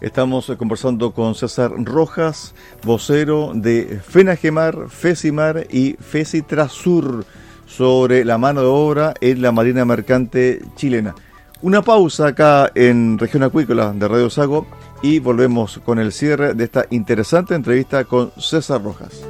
Estamos 0.00 0.48
eh, 0.48 0.56
conversando 0.56 1.12
con 1.12 1.34
César 1.34 1.72
Rojas, 1.76 2.54
vocero 2.82 3.52
de 3.54 4.00
FENAGEMAR, 4.02 4.88
FESIMAR 4.88 5.66
y 5.70 5.92
FESITRASUR 6.00 7.26
sobre 7.66 8.24
la 8.24 8.38
mano 8.38 8.62
de 8.62 8.66
obra 8.66 9.14
en 9.20 9.42
la 9.42 9.52
Marina 9.52 9.84
Mercante 9.84 10.62
chilena. 10.74 11.14
Una 11.60 11.82
pausa 11.82 12.28
acá 12.28 12.72
en 12.74 13.18
Región 13.18 13.42
Acuícola 13.42 13.92
de 13.92 14.08
Radio 14.08 14.30
Sago 14.30 14.66
y 15.02 15.18
volvemos 15.18 15.78
con 15.84 15.98
el 15.98 16.12
cierre 16.12 16.54
de 16.54 16.64
esta 16.64 16.86
interesante 16.88 17.54
entrevista 17.54 18.04
con 18.04 18.32
César 18.38 18.82
Rojas. 18.82 19.29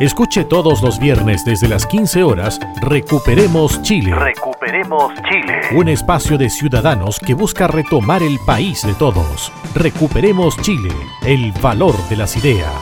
Escuche 0.00 0.44
todos 0.44 0.82
los 0.82 0.98
viernes 0.98 1.44
desde 1.44 1.68
las 1.68 1.86
15 1.86 2.24
horas 2.24 2.58
Recuperemos 2.82 3.80
Chile. 3.82 4.12
Recuperemos 4.12 5.12
Chile. 5.22 5.60
Un 5.76 5.88
espacio 5.88 6.36
de 6.36 6.50
ciudadanos 6.50 7.20
que 7.20 7.32
busca 7.32 7.68
retomar 7.68 8.20
el 8.24 8.40
país 8.44 8.84
de 8.84 8.92
todos. 8.94 9.52
Recuperemos 9.72 10.56
Chile, 10.62 10.90
el 11.24 11.52
valor 11.62 11.94
de 12.08 12.16
las 12.16 12.36
ideas. 12.36 12.74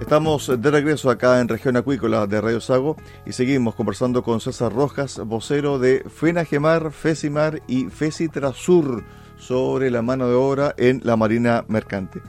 Estamos 0.00 0.46
de 0.62 0.70
regreso 0.70 1.10
acá 1.10 1.40
en 1.40 1.48
Región 1.48 1.76
Acuícola 1.76 2.28
de 2.28 2.40
Radio 2.40 2.60
Sago 2.60 2.96
y 3.26 3.32
seguimos 3.32 3.74
conversando 3.74 4.22
con 4.22 4.40
César 4.40 4.72
Rojas, 4.72 5.18
vocero 5.26 5.80
de 5.80 6.04
FENAGEMAR, 6.08 6.92
FESIMAR 6.92 7.62
y 7.66 7.86
FESITRASUR 7.86 9.02
sobre 9.48 9.90
la 9.90 10.02
mano 10.02 10.28
de 10.28 10.34
obra 10.34 10.74
en 10.76 11.00
la 11.04 11.16
Marina 11.16 11.64
Mercante. 11.68 12.20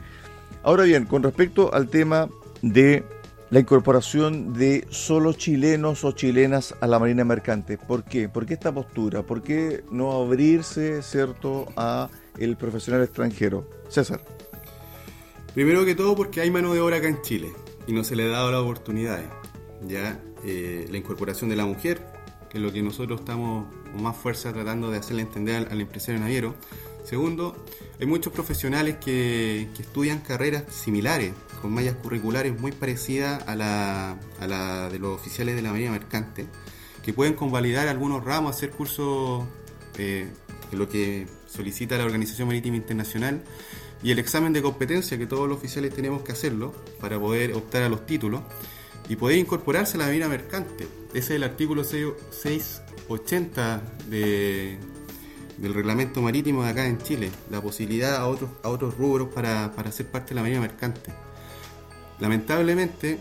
Ahora 0.62 0.84
bien, 0.84 1.04
con 1.04 1.22
respecto 1.22 1.72
al 1.74 1.88
tema 1.88 2.30
de 2.62 3.04
la 3.50 3.60
incorporación 3.60 4.54
de 4.54 4.86
solo 4.88 5.34
chilenos 5.34 6.02
o 6.04 6.12
chilenas 6.12 6.74
a 6.80 6.86
la 6.86 6.98
Marina 6.98 7.24
Mercante. 7.24 7.76
¿Por 7.76 8.04
qué? 8.04 8.30
¿Por 8.30 8.46
qué 8.46 8.54
esta 8.54 8.72
postura? 8.72 9.22
¿Por 9.22 9.42
qué 9.42 9.84
no 9.90 10.12
abrirse, 10.12 11.02
cierto, 11.02 11.66
a 11.76 12.08
el 12.38 12.56
profesional 12.56 13.02
extranjero? 13.02 13.68
César. 13.88 14.22
Primero 15.52 15.84
que 15.84 15.94
todo 15.94 16.16
porque 16.16 16.40
hay 16.40 16.50
mano 16.50 16.72
de 16.72 16.80
obra 16.80 16.98
acá 16.98 17.08
en 17.08 17.20
Chile 17.20 17.52
y 17.86 17.92
no 17.92 18.02
se 18.02 18.16
le 18.16 18.24
ha 18.24 18.28
dado 18.28 18.50
las 18.50 18.60
oportunidades. 18.60 19.26
Ya 19.86 20.22
eh, 20.42 20.86
la 20.88 20.96
incorporación 20.96 21.50
de 21.50 21.56
la 21.56 21.66
mujer, 21.66 22.00
que 22.48 22.56
es 22.56 22.64
lo 22.64 22.72
que 22.72 22.82
nosotros 22.82 23.20
estamos 23.20 23.66
con 23.92 24.02
más 24.02 24.16
fuerza 24.16 24.54
tratando 24.54 24.90
de 24.90 24.98
hacerle 24.98 25.22
entender 25.22 25.56
al, 25.56 25.68
al 25.70 25.80
empresario 25.82 26.18
naviero, 26.18 26.54
Segundo, 27.04 27.64
hay 27.98 28.06
muchos 28.06 28.32
profesionales 28.32 28.96
que, 28.96 29.68
estudian 29.78 30.20
carreras 30.20 30.64
similares, 30.72 31.32
con 31.60 31.72
mallas 31.72 31.94
curriculares 31.96 32.58
muy 32.58 32.72
parecidas 32.72 33.42
a 33.46 33.56
la, 33.56 34.88
de 34.90 34.98
los 34.98 35.18
oficiales 35.18 35.56
de 35.56 35.62
la 35.62 35.72
Marina 35.72 35.90
Mercante, 35.90 36.46
que 37.02 37.12
pueden 37.12 37.34
convalidar 37.34 37.88
algunos 37.88 38.24
ramos, 38.24 38.56
hacer 38.56 38.70
cursos 38.70 39.44
eh, 39.98 40.28
lo 40.72 40.88
que 40.88 41.26
solicita 41.48 41.98
la 41.98 42.04
Organización 42.04 42.48
Marítima 42.48 42.76
Internacional 42.76 43.42
y 44.02 44.10
el 44.12 44.18
examen 44.18 44.52
de 44.52 44.62
competencia 44.62 45.18
que 45.18 45.26
todos 45.26 45.48
los 45.48 45.58
oficiales 45.58 45.94
tenemos 45.94 46.22
que 46.22 46.32
hacerlo 46.32 46.74
para 47.00 47.18
poder 47.18 47.52
optar 47.54 47.82
a 47.82 47.88
los 47.88 48.06
títulos 48.06 48.42
y 49.08 49.16
poder 49.16 49.38
incorporarse 49.38 49.96
a 49.96 49.98
la 49.98 50.06
Marina 50.06 50.28
Mercante. 50.28 50.86
Ese 51.08 51.18
es 51.18 51.30
el 51.30 51.42
artículo 51.42 51.82
680 51.84 53.82
de, 54.08 54.78
del 55.60 55.74
reglamento 55.74 56.22
marítimo 56.22 56.64
de 56.64 56.70
acá 56.70 56.86
en 56.86 56.98
Chile, 56.98 57.30
la 57.50 57.60
posibilidad 57.60 58.16
a 58.16 58.26
otros, 58.26 58.50
a 58.62 58.70
otros 58.70 58.96
rubros 58.96 59.28
para, 59.28 59.72
para 59.72 59.92
ser 59.92 60.06
parte 60.10 60.30
de 60.30 60.36
la 60.36 60.42
marina 60.42 60.60
mercante. 60.60 61.12
Lamentablemente, 62.18 63.20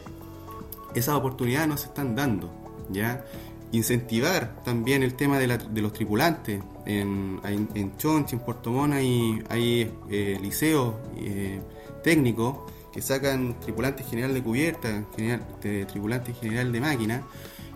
esas 0.95 1.15
oportunidades 1.15 1.67
no 1.67 1.77
se 1.77 1.87
están 1.87 2.15
dando, 2.15 2.49
¿ya? 2.89 3.25
Incentivar 3.71 4.63
también 4.63 5.03
el 5.03 5.13
tema 5.15 5.37
de, 5.37 5.47
la, 5.47 5.57
de 5.57 5.81
los 5.81 5.93
tripulantes. 5.93 6.61
En, 6.85 7.39
en, 7.43 7.97
Chonchi, 7.97 8.35
en 8.35 8.41
Puerto 8.41 8.71
Mona, 8.71 8.95
hay, 8.95 9.43
hay 9.49 9.93
eh, 10.09 10.39
liceos 10.41 10.95
eh, 11.17 11.61
técnicos 12.03 12.71
que 12.91 13.01
sacan 13.01 13.59
tripulante 13.59 14.03
general 14.03 14.33
de 14.33 14.41
cubierta, 14.41 15.03
general, 15.15 15.45
de 15.61 15.85
tripulante 15.85 16.33
general 16.33 16.71
de 16.71 16.81
máquina, 16.81 17.23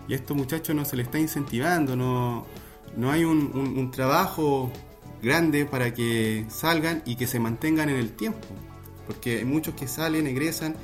y 0.08 0.14
a 0.14 0.16
estos 0.16 0.36
muchachos 0.36 0.74
no 0.74 0.84
se 0.84 0.96
les 0.96 1.06
está 1.06 1.18
incentivando, 1.18 1.94
no, 1.94 2.44
no 2.96 3.10
hay 3.10 3.24
un, 3.24 3.90
trabajo 3.90 4.70
grande 5.22 5.64
para 5.64 5.92
que 5.94 6.46
salgan 6.48 7.02
y 7.06 7.16
que 7.16 7.26
se 7.26 7.40
mantengan 7.40 7.88
en 7.88 7.96
el 7.96 8.12
tiempo. 8.12 8.46
Porque 9.06 9.38
hay 9.38 9.44
muchos 9.44 9.74
que 9.74 9.86
salen, 9.88 10.26
egresan, 10.26 10.76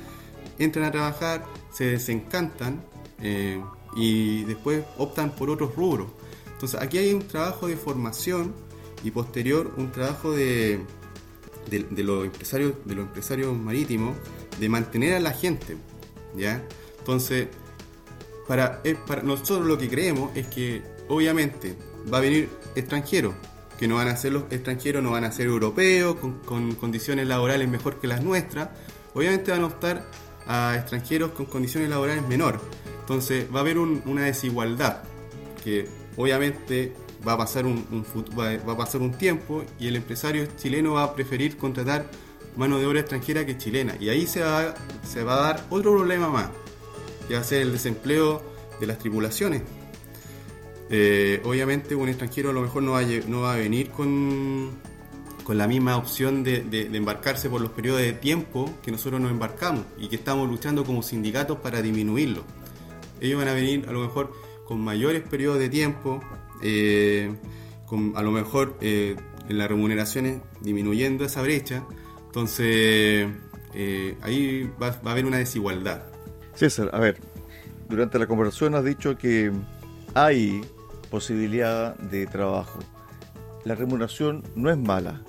entran 0.59 0.85
a 0.85 0.91
trabajar, 0.91 1.45
se 1.71 1.85
desencantan 1.85 2.83
eh, 3.21 3.61
y 3.95 4.43
después 4.43 4.83
optan 4.97 5.31
por 5.31 5.49
otros 5.49 5.75
rubros. 5.75 6.07
Entonces 6.53 6.79
aquí 6.79 6.97
hay 6.97 7.13
un 7.13 7.27
trabajo 7.27 7.67
de 7.67 7.75
formación 7.75 8.53
y 9.03 9.11
posterior 9.11 9.73
un 9.77 9.91
trabajo 9.91 10.31
de, 10.31 10.79
de, 11.69 12.03
los 12.03 12.25
empresarios 12.25 12.73
de 12.85 12.95
los 12.95 13.07
empresarios 13.07 13.57
marítimos 13.57 14.15
de 14.59 14.69
mantener 14.69 15.15
a 15.15 15.19
la 15.19 15.31
gente. 15.31 15.77
¿ya? 16.35 16.63
Entonces, 16.99 17.47
para, 18.47 18.81
eh, 18.83 18.95
para 19.07 19.23
nosotros 19.23 19.65
lo 19.65 19.77
que 19.77 19.89
creemos 19.89 20.35
es 20.35 20.47
que 20.47 20.83
obviamente 21.07 21.75
va 22.11 22.19
a 22.19 22.21
venir 22.21 22.49
extranjeros, 22.75 23.33
que 23.77 23.87
no 23.87 23.95
van 23.95 24.07
a 24.07 24.15
ser 24.15 24.33
los 24.33 24.43
extranjeros, 24.51 25.03
no 25.03 25.11
van 25.11 25.23
a 25.23 25.31
ser 25.31 25.47
europeos, 25.47 26.15
con, 26.45 26.75
condiciones 26.75 27.27
laborales 27.27 27.67
mejor 27.67 27.99
que 27.99 28.07
las 28.07 28.23
nuestras. 28.23 28.69
Obviamente 29.13 29.51
van 29.51 29.61
a 29.61 29.65
optar 29.65 30.05
a 30.47 30.75
extranjeros 30.77 31.31
con 31.31 31.45
condiciones 31.45 31.89
laborales 31.89 32.27
menor. 32.27 32.59
Entonces 32.99 33.47
va 33.53 33.59
a 33.59 33.61
haber 33.61 33.77
una 33.77 34.23
desigualdad 34.23 35.03
que 35.63 35.87
obviamente 36.15 36.93
va 37.27 37.33
a 37.33 37.37
pasar 37.37 37.65
un, 37.65 38.05
va, 38.37 38.71
a 38.71 38.77
pasar 38.77 39.01
un 39.01 39.11
tiempo 39.13 39.63
y 39.79 39.87
el 39.87 39.95
empresario 39.95 40.47
chileno 40.57 40.93
va 40.93 41.03
a 41.03 41.15
preferir 41.15 41.57
contratar 41.57 42.09
mano 42.55 42.79
de 42.79 42.85
obra 42.85 42.99
extranjera 42.99 43.45
que 43.45 43.57
chilena. 43.57 43.95
Y 43.99 44.09
ahí 44.09 44.25
se 44.27 44.41
va, 44.41 44.73
se 45.03 45.23
va 45.23 45.35
a 45.35 45.41
dar 45.41 45.65
otro 45.69 45.91
problema 45.93 46.29
más, 46.29 46.49
que 47.27 47.35
va 47.35 47.41
a 47.41 47.43
ser 47.43 47.61
el 47.61 47.71
desempleo 47.71 48.41
de 48.79 48.87
las 48.87 48.97
tripulaciones. 48.97 49.63
Eh, 50.93 51.41
obviamente 51.45 51.95
un 51.95 52.09
extranjero 52.09 52.49
a 52.49 52.53
lo 52.53 52.61
mejor 52.61 52.83
no 52.83 52.91
va 52.91 53.53
a, 53.53 53.55
venir 53.55 53.91
con, 53.91 54.71
con 55.45 55.57
la 55.57 55.65
misma 55.65 55.95
opción 55.95 56.43
de, 56.43 56.89
embarcarse 56.91 57.49
por 57.49 57.61
los 57.61 57.71
periodos 57.71 58.01
de 58.01 58.11
tiempo 58.11 58.69
que 58.83 58.91
nosotros 58.91 59.21
nos 59.21 59.31
embarcamos 59.31 59.85
y 59.97 60.09
que 60.09 60.17
estamos 60.17 60.49
luchando 60.49 60.83
como 60.83 61.01
sindicatos 61.01 61.59
para 61.59 61.81
disminuirlo. 61.81 62.43
Ellos 63.21 63.39
van 63.39 63.47
a 63.47 63.53
venir 63.53 63.85
a 63.87 63.93
lo 63.93 64.01
mejor 64.01 64.33
con 64.65 64.81
mayores 64.81 65.21
periodos 65.21 65.59
de 65.59 65.69
tiempo, 65.69 66.19
eh, 66.61 67.33
a 68.15 68.21
lo 68.21 68.31
mejor 68.31 68.77
eh, 68.81 69.15
en 69.47 69.57
las 69.57 69.69
remuneraciones 69.69 70.41
disminuyendo 70.59 71.23
esa 71.23 71.41
brecha, 71.41 71.85
entonces 72.25 73.29
ahí 74.21 74.69
va, 74.81 74.89
va, 74.89 75.11
a 75.11 75.13
haber 75.13 75.25
una 75.25 75.37
desigualdad. 75.37 76.03
César, 76.53 76.89
a 76.91 76.99
ver, 76.99 77.17
durante 77.87 78.19
la 78.19 78.27
conversación 78.27 78.75
has 78.75 78.83
dicho 78.83 79.17
que 79.17 79.53
hay 80.13 80.61
posibilidad 81.11 81.95
de 81.97 82.25
trabajo. 82.25 82.79
La 83.63 83.75
remuneración 83.75 84.43
no 84.55 84.71
es 84.71 84.77
mala, 84.77 85.21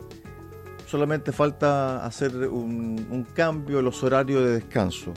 solamente 0.92 1.32
falta 1.32 2.04
hacer 2.04 2.36
un, 2.48 3.26
cambio 3.34 3.78
en 3.78 3.84
los 3.86 4.02
horarios 4.02 4.44
de 4.44 4.52
descanso. 4.52 5.14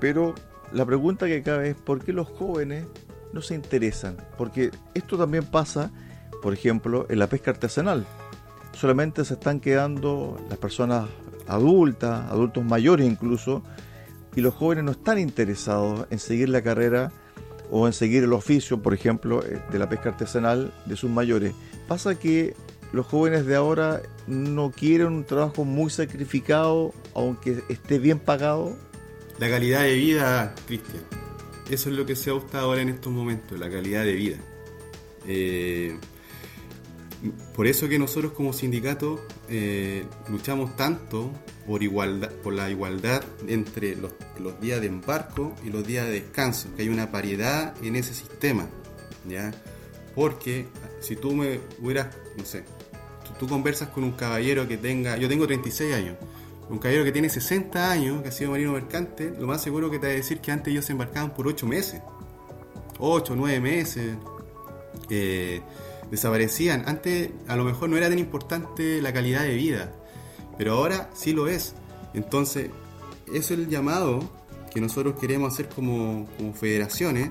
Pero 0.00 0.34
la 0.72 0.86
pregunta 0.86 1.26
que 1.26 1.42
cabe 1.42 1.70
es 1.70 1.76
por 1.76 2.02
qué 2.02 2.14
los 2.14 2.26
jóvenes 2.26 2.86
no 3.34 3.42
se 3.42 3.54
interesan, 3.54 4.16
porque 4.38 4.70
esto 4.94 5.18
también 5.18 5.44
pasa, 5.44 5.90
por 6.42 6.54
ejemplo, 6.54 7.04
en 7.10 7.18
la 7.18 7.26
pesca 7.26 7.50
artesanal. 7.50 8.06
Solamente 8.72 9.26
se 9.26 9.34
están 9.34 9.60
quedando 9.60 10.38
las 10.48 10.56
personas 10.56 11.06
adultas, 11.46 12.30
adultos 12.30 12.64
mayores 12.64 13.06
incluso, 13.06 13.62
y 14.34 14.40
los 14.40 14.54
jóvenes 14.54 14.84
no 14.84 14.92
están 14.92 15.18
interesados 15.18 16.06
en 16.08 16.18
seguir 16.18 16.48
la 16.48 16.62
carrera 16.62 17.12
o 17.70 17.86
en 17.86 17.92
seguir 17.92 18.24
el 18.24 18.32
oficio, 18.32 18.82
por 18.82 18.94
ejemplo, 18.94 19.44
eh, 19.44 19.62
de 19.70 19.78
la 19.78 19.88
pesca 19.88 20.10
artesanal 20.10 20.72
de 20.86 20.96
sus 20.96 21.10
mayores. 21.10 21.54
Pasa 21.88 22.18
que 22.18 22.54
los 22.92 23.06
jóvenes 23.06 23.46
de 23.46 23.56
ahora 23.56 24.02
no 24.26 24.70
quieren 24.70 25.08
un 25.08 25.24
trabajo 25.24 25.64
muy 25.64 25.90
sacrificado, 25.90 26.92
aunque 27.14 27.62
esté 27.68 27.98
bien 27.98 28.18
pagado. 28.18 28.76
La 29.38 29.48
calidad 29.48 29.82
de 29.82 29.94
vida, 29.94 30.54
Cristian. 30.66 31.02
Eso 31.70 31.90
es 31.90 31.96
lo 31.96 32.06
que 32.06 32.14
se 32.14 32.30
gusta 32.30 32.60
ahora 32.60 32.82
en 32.82 32.90
estos 32.90 33.12
momentos, 33.12 33.58
la 33.58 33.70
calidad 33.70 34.04
de 34.04 34.12
vida. 34.12 34.36
Eh, 35.26 35.98
por 37.54 37.66
eso 37.66 37.88
que 37.88 37.98
nosotros 37.98 38.32
como 38.32 38.52
sindicato 38.52 39.20
eh, 39.48 40.04
luchamos 40.28 40.76
tanto 40.76 41.30
por, 41.66 41.82
igualdad, 41.82 42.30
por 42.42 42.52
la 42.52 42.68
igualdad 42.70 43.24
entre 43.46 43.96
los, 43.96 44.12
días 44.60 44.80
de 44.80 44.88
embarco 44.88 45.54
y 45.64 45.70
los 45.70 45.86
días 45.86 46.06
de 46.06 46.12
descanso, 46.12 46.68
que 46.76 46.82
hay 46.82 46.88
una 46.88 47.10
paridad 47.10 47.74
en 47.82 47.96
ese 47.96 48.14
sistema, 48.14 48.68
¿ya? 49.28 49.52
Porque 50.14 50.66
si 51.00 51.16
tú 51.16 51.32
me 51.32 51.60
hubieras, 51.80 52.14
no 52.36 52.44
sé, 52.44 52.64
tú, 53.38 53.48
conversas 53.48 53.88
con 53.88 54.04
un 54.04 54.12
caballero 54.12 54.68
que 54.68 54.76
tenga, 54.76 55.16
yo 55.16 55.28
tengo 55.28 55.46
36 55.46 55.94
años, 55.94 56.16
un 56.68 56.78
caballero 56.78 57.04
que 57.04 57.12
tiene 57.12 57.28
60 57.28 57.90
años, 57.90 58.22
que 58.22 58.28
ha 58.28 58.32
sido 58.32 58.50
marino 58.50 58.72
mercante, 58.72 59.32
lo 59.38 59.46
más 59.46 59.62
seguro 59.62 59.90
que 59.90 59.98
te 59.98 60.06
va 60.06 60.12
a 60.12 60.16
decir 60.16 60.40
que 60.40 60.52
antes 60.52 60.72
ellos 60.72 60.84
se 60.84 60.92
embarcaban 60.92 61.34
por 61.34 61.46
8 61.46 61.66
meses, 61.66 62.00
8, 62.98 63.34
9 63.36 63.60
meses. 63.60 64.16
Eh, 65.10 65.60
desaparecían. 66.10 66.84
Antes 66.86 67.30
a 67.48 67.56
lo 67.56 67.64
mejor 67.64 67.88
no 67.88 67.96
era 67.96 68.08
tan 68.08 68.18
importante 68.18 69.00
la 69.02 69.12
calidad 69.12 69.42
de 69.42 69.54
vida, 69.54 69.92
pero 70.58 70.74
ahora 70.74 71.10
sí 71.14 71.32
lo 71.32 71.48
es. 71.48 71.74
Entonces, 72.14 72.70
eso 73.28 73.54
es 73.54 73.60
el 73.60 73.68
llamado 73.68 74.30
que 74.72 74.80
nosotros 74.80 75.18
queremos 75.20 75.52
hacer 75.52 75.68
como, 75.68 76.28
federaciones 76.54 77.30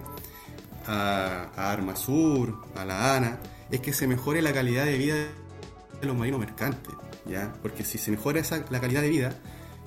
a, 0.86 1.50
a 1.56 1.72
Armasur, 1.72 2.58
a 2.76 2.86
la 2.86 3.16
ANA, 3.16 3.40
es 3.72 3.82
que 3.82 3.94
se 3.94 4.08
mejore 4.08 4.42
la 4.42 4.54
calidad 4.54 4.86
de 4.86 4.98
vida 4.98 5.16
de 5.16 6.08
los 6.08 6.16
marinos 6.16 6.40
mercantes, 6.40 6.94
¿ya? 7.26 7.54
Porque 7.62 7.84
si 7.84 7.98
se 7.98 8.12
mejora 8.12 8.40
esa, 8.40 8.66
la 8.70 8.80
calidad 8.80 9.02
de 9.02 9.10
vida 9.10 9.40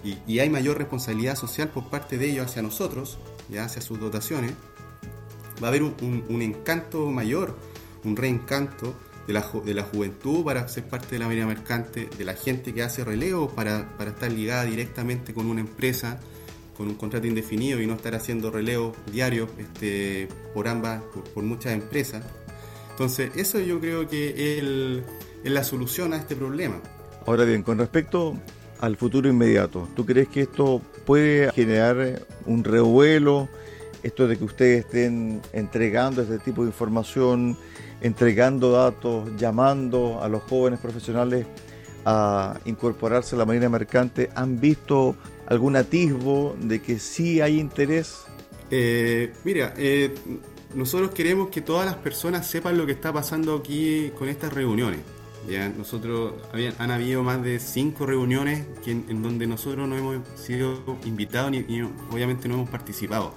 y, 0.04 0.38
hay 0.38 0.50
mayor 0.50 0.78
responsabilidad 0.78 1.36
social 1.36 1.68
por 1.68 1.90
parte 1.90 2.16
de 2.18 2.30
ellos 2.30 2.46
hacia 2.46 2.62
nosotros, 2.62 3.18
ya 3.48 3.64
hacia 3.64 3.82
sus 3.82 3.98
dotaciones, 3.98 4.52
va 5.62 5.68
a 5.68 5.70
haber 5.70 5.82
un 5.82 6.42
encanto 6.42 7.06
mayor 7.10 7.56
un 8.06 8.16
reencanto 8.16 8.94
de 9.26 9.32
la, 9.32 9.44
de 9.64 9.74
la 9.74 9.82
juventud 9.82 10.44
para 10.44 10.66
ser 10.68 10.84
parte 10.84 11.16
de 11.16 11.18
la 11.18 11.26
marina 11.26 11.46
mercante, 11.46 12.08
de 12.16 12.24
la 12.24 12.34
gente 12.34 12.72
que 12.72 12.82
hace 12.82 13.04
relevo 13.04 13.48
para, 13.48 13.88
estar 14.06 14.30
ligada 14.30 14.64
directamente 14.64 15.34
con 15.34 15.46
una 15.46 15.60
empresa, 15.60 16.20
con 16.76 16.88
un 16.88 16.94
contrato 16.94 17.26
indefinido 17.26 17.80
y 17.80 17.86
no 17.86 17.94
estar 17.94 18.14
haciendo 18.14 18.50
relevo 18.50 18.94
diario 19.12 19.48
este, 19.58 20.28
por 20.54 20.68
ambas, 20.68 21.02
por, 21.34 21.42
muchas 21.42 21.72
empresas. 21.72 22.24
Entonces, 22.90 23.30
eso 23.36 23.58
yo 23.58 23.80
creo 23.80 24.08
que 24.08 24.58
es, 24.58 25.52
la 25.52 25.64
solución 25.64 26.12
a 26.12 26.16
este 26.16 26.34
problema. 26.34 26.80
Ahora 27.26 27.44
bien, 27.44 27.62
con 27.62 27.78
respecto 27.78 28.36
al 28.80 28.96
futuro 28.96 29.28
inmediato, 29.28 29.88
¿tú 29.94 30.06
crees 30.06 30.28
que 30.28 30.42
esto 30.42 30.80
puede 31.04 31.50
generar 31.52 32.26
un 32.46 32.62
revuelo? 32.62 33.48
Esto 34.02 34.28
de 34.28 34.36
que 34.36 34.44
ustedes 34.44 34.84
estén 34.84 35.40
entregando 35.52 36.22
este 36.22 36.38
tipo 36.38 36.62
de 36.62 36.68
información 36.68 37.56
entregando 38.00 38.72
datos, 38.72 39.30
llamando 39.36 40.22
a 40.22 40.28
los 40.28 40.42
jóvenes 40.44 40.80
profesionales 40.80 41.46
a 42.04 42.60
incorporarse 42.64 43.34
a 43.34 43.38
la 43.38 43.44
marina 43.44 43.68
mercante, 43.68 44.30
¿han 44.34 44.60
visto 44.60 45.16
algún 45.46 45.76
atisbo 45.76 46.56
de 46.60 46.80
que 46.80 46.98
sí 46.98 47.40
hay 47.40 47.58
interés? 47.58 48.24
Eh, 48.70 49.32
mira, 49.44 49.74
eh, 49.76 50.14
nosotros 50.74 51.10
queremos 51.10 51.48
que 51.48 51.62
todas 51.62 51.86
las 51.86 51.96
personas 51.96 52.46
sepan 52.46 52.76
lo 52.76 52.86
que 52.86 52.92
está 52.92 53.12
pasando 53.12 53.56
aquí 53.56 54.12
con 54.16 54.28
estas 54.28 54.52
reuniones. 54.52 55.00
Ya, 55.48 55.68
nosotros 55.68 56.34
han 56.78 56.90
habido 56.90 57.22
más 57.22 57.42
de 57.42 57.60
cinco 57.60 58.04
reuniones 58.04 58.66
en, 58.84 59.22
donde 59.22 59.46
nosotros 59.46 59.88
no 59.88 59.96
hemos 59.96 60.16
sido 60.34 60.98
invitados 61.04 61.52
ni, 61.52 61.82
obviamente 62.10 62.48
no 62.48 62.54
hemos 62.54 62.68
participado. 62.68 63.32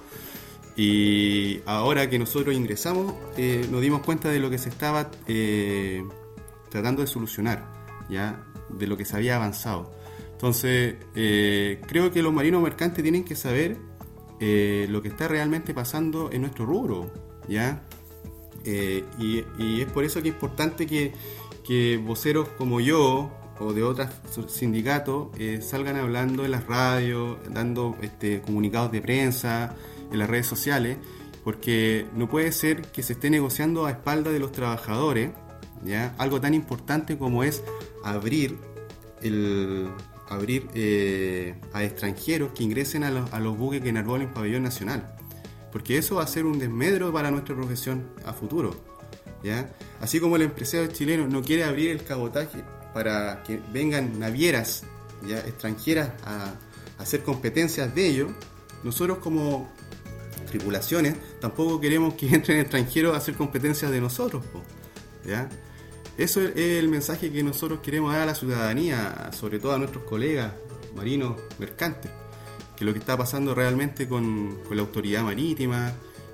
Y 0.80 1.60
ahora 1.66 2.08
que 2.08 2.18
nosotros 2.18 2.54
ingresamos, 2.56 3.12
eh, 3.36 3.68
nos 3.70 3.82
dimos 3.82 4.00
cuenta 4.00 4.30
de 4.30 4.38
lo 4.38 4.48
que 4.48 4.56
se 4.56 4.70
estaba 4.70 5.10
eh, 5.28 6.02
tratando 6.70 7.02
de 7.02 7.06
solucionar, 7.06 7.66
ya 8.08 8.46
de 8.70 8.86
lo 8.86 8.96
que 8.96 9.04
se 9.04 9.14
había 9.14 9.36
avanzado. 9.36 9.92
Entonces, 10.32 10.94
eh, 11.14 11.82
creo 11.86 12.10
que 12.10 12.22
los 12.22 12.32
marinos 12.32 12.62
mercantes 12.62 13.02
tienen 13.02 13.24
que 13.24 13.36
saber 13.36 13.76
lo 14.40 15.02
que 15.02 15.08
está 15.08 15.28
realmente 15.28 15.74
pasando 15.74 16.30
en 16.32 16.40
nuestro 16.40 16.64
rubro, 16.64 17.12
ya. 17.46 17.82
Y, 18.64 19.44
es 19.82 19.86
por 19.92 20.04
eso 20.04 20.22
que 20.22 20.30
es 20.30 20.34
importante 20.34 20.86
que, 20.86 21.12
que 21.62 21.98
voceros 21.98 22.48
como 22.56 22.80
yo 22.80 23.30
o 23.58 23.74
de 23.74 23.82
otros 23.82 24.08
sindicatos 24.48 25.28
salgan 25.60 25.96
hablando 25.96 26.46
en 26.46 26.52
las 26.52 26.66
radios, 26.66 27.36
dando 27.50 27.98
este, 28.00 28.40
comunicados 28.40 28.90
de 28.92 29.02
prensa, 29.02 29.76
en 30.10 30.18
las 30.18 30.28
redes 30.28 30.46
sociales, 30.46 30.98
porque 31.44 32.06
no 32.14 32.28
puede 32.28 32.52
ser 32.52 32.82
que 32.82 33.02
se 33.02 33.14
esté 33.14 33.30
negociando 33.30 33.86
a 33.86 33.90
espaldas 33.90 34.32
de 34.32 34.38
los 34.38 34.52
trabajadores, 34.52 35.30
¿ya? 35.84 36.14
algo 36.18 36.40
tan 36.40 36.54
importante 36.54 37.16
como 37.18 37.44
es 37.44 37.62
abrir 38.04 38.58
el 39.22 39.88
abrir 40.28 40.68
eh, 40.74 41.56
a 41.72 41.82
extranjeros 41.82 42.52
que 42.52 42.62
ingresen 42.62 43.02
a 43.02 43.10
los, 43.10 43.32
a 43.32 43.40
los 43.40 43.58
buques 43.58 43.82
que 43.82 43.88
enarbolen 43.88 44.32
pabellón 44.32 44.62
nacional, 44.62 45.16
porque 45.72 45.98
eso 45.98 46.16
va 46.16 46.22
a 46.22 46.26
ser 46.26 46.46
un 46.46 46.58
desmedro 46.58 47.12
para 47.12 47.32
nuestra 47.32 47.56
profesión 47.56 48.06
a 48.24 48.32
futuro. 48.32 48.90
¿ya? 49.42 49.70
Así 50.00 50.20
como 50.20 50.36
el 50.36 50.42
empresario 50.42 50.86
chileno 50.88 51.26
no 51.26 51.42
quiere 51.42 51.64
abrir 51.64 51.90
el 51.90 52.04
cabotaje 52.04 52.62
para 52.94 53.42
que 53.42 53.60
vengan 53.72 54.18
navieras 54.18 54.84
¿ya? 55.26 55.38
extranjeras 55.40 56.10
a, 56.24 56.54
hacer 56.98 57.22
competencias 57.22 57.94
de 57.94 58.06
ello, 58.06 58.28
nosotros 58.84 59.18
como 59.18 59.72
tripulaciones, 60.46 61.16
tampoco 61.40 61.80
queremos 61.80 62.14
que 62.14 62.28
entren 62.34 62.58
extranjeros 62.60 63.14
a 63.14 63.18
hacer 63.18 63.34
competencias 63.34 63.90
de 63.90 64.00
nosotros. 64.00 64.44
¿ya? 65.26 65.48
Eso 66.16 66.42
es 66.42 66.56
el 66.56 66.88
mensaje 66.88 67.30
que 67.32 67.42
nosotros 67.42 67.80
queremos 67.80 68.12
dar 68.12 68.22
a 68.22 68.26
la 68.26 68.34
ciudadanía, 68.34 69.30
sobre 69.32 69.58
todo 69.58 69.72
a 69.72 69.78
nuestros 69.78 70.04
colegas 70.04 70.52
marinos 70.94 71.40
mercantes, 71.58 72.10
que 72.76 72.84
lo 72.84 72.92
que 72.92 72.98
está 72.98 73.16
pasando 73.16 73.54
realmente 73.54 74.08
con, 74.08 74.58
la 74.70 74.82
autoridad 74.82 75.22
marítima, 75.22 75.92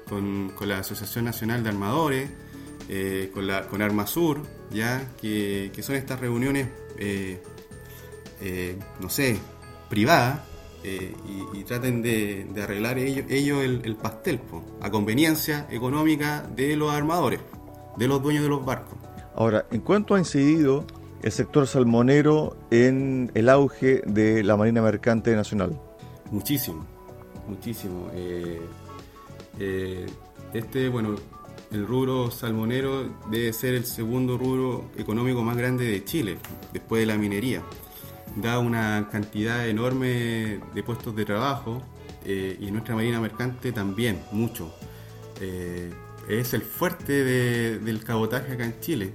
con, 0.09 0.53
la 0.62 0.79
Asociación 0.79 1.25
Nacional 1.25 1.62
de 1.62 1.69
Armadores, 1.69 2.31
eh, 2.88 3.31
con, 3.33 3.47
la, 3.47 3.69
con 3.69 3.83
Armasur, 3.83 4.42
ya 4.71 5.12
que, 5.21 5.71
que 5.75 5.83
son 5.83 5.97
estas 5.97 6.21
reuniones, 6.21 6.69
eh, 6.99 7.40
eh, 8.40 8.77
no 9.01 9.11
sé, 9.11 9.38
privadas, 9.88 10.40
y, 11.55 11.64
traten 11.64 12.03
de, 12.03 12.46
arreglar 12.62 12.99
ellos 12.99 13.27
ello 13.29 13.62
el, 13.62 13.96
pastel, 13.96 14.40
a 14.81 14.90
conveniencia 14.90 15.66
económica 15.70 16.46
de 16.55 16.77
los 16.77 16.92
armadores, 16.92 17.40
de 17.96 18.09
los 18.09 18.22
dueños 18.22 18.42
de 18.42 18.49
los 18.49 18.64
barcos. 18.64 18.99
Ahora, 19.35 19.66
¿en 19.70 19.81
cuánto 19.81 20.14
ha 20.14 20.18
incidido 20.18 20.87
el 21.22 21.33
sector 21.33 21.66
salmonero 21.66 22.57
en 22.70 23.31
el 23.35 23.49
auge 23.49 24.03
de 24.07 24.42
la 24.44 24.57
Marina 24.57 24.81
Mercante 24.83 25.35
Nacional? 25.35 25.79
Muchísimo, 26.31 26.87
muchísimo. 27.49 28.11
este, 30.53 30.88
bueno, 30.88 31.16
el 31.72 31.87
rubro 31.87 32.31
salmonero 32.31 33.09
debe 33.31 33.53
ser 33.53 33.75
el 33.75 33.85
segundo 33.85 34.38
rubro 34.38 34.85
económico 34.96 35.42
más 35.42 35.57
grande 35.57 35.85
de 35.85 36.05
Chile, 36.05 36.38
después 36.72 37.01
de 37.01 37.07
la 37.07 37.16
minería. 37.16 37.62
Da 38.37 38.59
una 38.59 39.09
cantidad 39.11 39.66
enorme 39.68 40.61
de 40.75 40.83
puestos 40.83 41.16
de 41.16 41.25
trabajo 41.25 41.83
eh, 42.25 42.57
y 42.61 42.70
nuestra 42.70 42.94
marina 42.94 43.20
mercante 43.20 43.72
también, 43.72 44.20
mucho. 44.33 44.75
Eh, 45.40 45.92
es 46.29 46.55
el 46.55 46.62
fuerte 46.62 47.25
del 47.79 48.05
cabotaje 48.05 48.53
acá 48.53 48.64
en 48.64 48.81
Chile. 48.81 49.12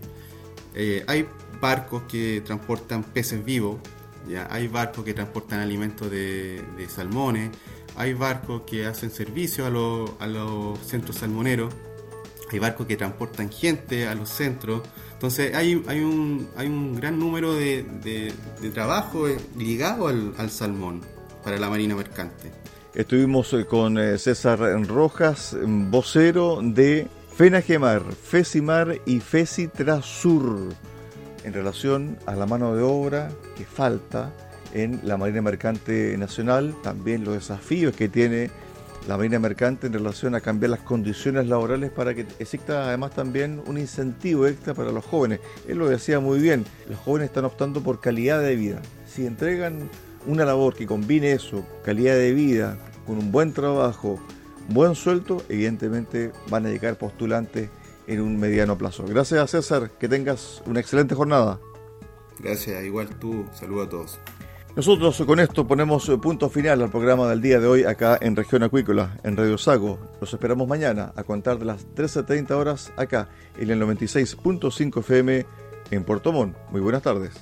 Eh, 0.74 1.04
hay 1.08 1.28
barcos 1.60 2.04
que 2.04 2.42
transportan 2.46 3.04
peces 3.04 3.44
vivos, 3.44 3.80
¿ya? 4.28 4.48
hay 4.50 4.68
barcos 4.68 5.04
que 5.04 5.14
transportan 5.14 5.60
alimentos 5.60 6.10
de, 6.10 6.64
salmones, 6.90 7.52
hay 7.98 8.14
barcos 8.14 8.64
que 8.66 8.86
hacen 8.86 9.12
servicio 9.12 9.66
a, 9.66 10.24
a 10.24 10.28
los 10.28 10.80
centros 10.80 11.18
salmoneros 11.18 11.74
hay 12.56 12.60
barcos 12.60 12.88
que 12.88 12.98
transportan 12.98 13.50
gente 13.50 14.08
a 14.08 14.16
los 14.16 14.30
centros. 14.30 14.82
Entonces 15.14 15.56
hay, 15.56 15.84
hay, 15.88 16.00
un, 16.00 16.50
hay 16.56 16.68
un 16.68 16.96
gran 16.96 17.20
número 17.20 17.54
de, 17.54 17.86
de, 18.04 18.70
trabajo 18.72 19.28
eh, 19.28 19.38
ligado 19.58 20.08
al, 20.08 20.50
salmón 20.50 21.02
para 21.44 21.58
la 21.58 21.70
Marina 21.70 21.96
Mercante. 21.96 22.52
Estuvimos 22.94 23.54
eh, 23.54 23.66
con 23.66 23.98
eh, 23.98 24.18
César 24.18 24.60
Rojas, 24.88 25.56
vocero 25.62 26.60
de 26.62 27.08
FENAGEMAR, 27.36 28.04
FESIMAR 28.14 29.00
y 29.06 29.20
FESITRASUR 29.20 30.74
en 31.44 31.54
relación 31.54 32.18
a 32.26 32.36
la 32.36 32.46
mano 32.46 32.76
de 32.76 32.84
obra 32.84 33.32
que 33.58 33.66
falta 33.66 34.32
en 34.74 35.02
la 35.04 35.18
Marina 35.18 35.42
Mercante 35.42 36.16
Nacional, 36.18 36.76
también 36.82 37.24
los 37.24 37.34
desafíos 37.36 37.96
que 37.96 38.10
tiene 38.10 38.50
la 39.08 39.18
Marina 39.18 39.40
Mercante 39.40 39.88
en 39.88 39.94
relación 39.94 40.36
a 40.36 40.42
cambiar 40.42 40.72
las 40.72 40.82
condiciones 40.82 41.48
laborales 41.48 41.92
para 41.92 42.14
que 42.14 42.26
exista 42.40 42.88
además 42.88 43.12
también 43.12 43.62
un 43.66 43.78
incentivo 43.78 44.48
extra 44.48 44.74
para 44.74 44.92
los 44.92 45.06
jóvenes. 45.06 45.40
Él 45.68 45.80
lo 45.80 45.90
decía 45.90 46.20
muy 46.20 46.40
bien, 46.40 46.66
los 46.90 47.00
jóvenes 47.00 47.30
están 47.30 47.46
optando 47.46 47.82
por 47.82 48.00
calidad 48.00 48.42
de 48.42 48.56
vida. 48.56 48.82
Si 49.08 49.26
entregan 49.26 49.90
una 50.28 50.46
labor 50.46 50.76
que 50.76 50.86
combine 50.86 51.32
eso, 51.32 51.66
calidad 51.84 52.16
de 52.16 52.34
vida, 52.34 52.78
con 53.08 53.18
un 53.18 53.32
buen 53.32 53.54
trabajo, 53.54 54.20
buen 54.70 54.96
sueldo, 54.96 55.44
evidentemente 55.50 56.32
van 56.50 56.66
a 56.66 56.70
llegar 56.70 56.98
postulantes 56.98 57.70
en 58.08 58.22
un 58.22 58.40
mediano 58.40 58.78
plazo. 58.78 59.06
Gracias 59.08 59.52
César, 59.52 59.92
que 59.92 60.08
tengas 60.08 60.62
una 60.66 60.80
excelente 60.80 61.16
jornada. 61.16 61.60
Gracias, 62.40 62.84
igual 62.84 63.08
tú, 63.20 63.46
saludo 63.54 63.84
a 63.84 63.90
todos. 63.90 64.20
Nosotros 64.76 65.22
con 65.28 65.40
esto 65.42 65.68
ponemos 65.68 66.10
punto 66.22 66.50
final 66.50 66.82
al 66.82 66.90
programa 66.90 67.28
del 67.28 67.42
día 67.42 67.60
de 67.60 67.68
hoy 67.68 67.84
acá 67.84 68.18
en 68.22 68.38
Región 68.38 68.64
Acuícola, 68.64 69.18
en 69.24 69.36
Radio 69.36 69.58
Sago. 69.58 70.00
Los 70.22 70.34
esperamos 70.34 70.66
mañana 70.66 71.12
a 71.18 71.24
contar 71.24 71.60
de 71.60 71.66
las 71.66 71.86
13.30 71.94 72.52
horas 72.52 72.94
acá 72.96 73.28
en 73.58 73.70
el 73.70 73.82
96.5 73.82 75.00
FM 75.00 75.46
en 75.92 76.04
Puerto 76.06 76.32
Montt. 76.32 76.56
Muy 76.72 76.80
buenas 76.80 77.02
tardes. 77.02 77.34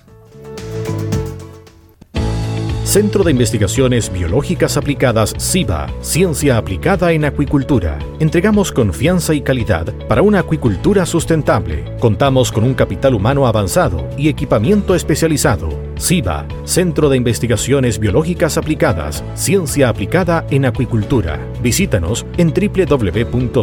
Centro 2.84 3.24
de 3.24 3.30
Investigaciones 3.30 4.12
Biológicas 4.12 4.76
Aplicadas 4.76 5.36
CIBA, 5.39 5.94
Ciencia 6.02 6.58
Aplicada 6.58 7.12
en 7.12 7.24
Acuicultura. 7.24 8.00
Entregamos 8.20 8.72
confianza 8.72 9.36
y 9.36 9.42
calidad 9.42 9.94
para 10.08 10.24
una 10.24 10.39
acuicultura 10.39 11.06
sustentable. 11.06 11.96
Contamos 12.00 12.52
con 12.52 12.63
un 12.63 12.74
capital 12.74 13.13
humano 13.13 13.46
avanzado 13.46 14.10
y 14.18 14.28
equipamiento 14.28 14.96
especializado. 14.96 15.88
CIBA, 16.00 16.48
Centro 16.64 17.10
de 17.10 17.18
Investigaciones 17.18 18.00
Biológicas 18.00 18.58
Aplicadas, 18.58 19.24
Ciencia 19.36 19.90
Aplicada 19.90 20.46
en 20.50 20.66
Acuicultura. 20.66 21.40
Visítanos 21.62 22.26
en 22.38 22.54
www.ciba.cl. 22.54 23.60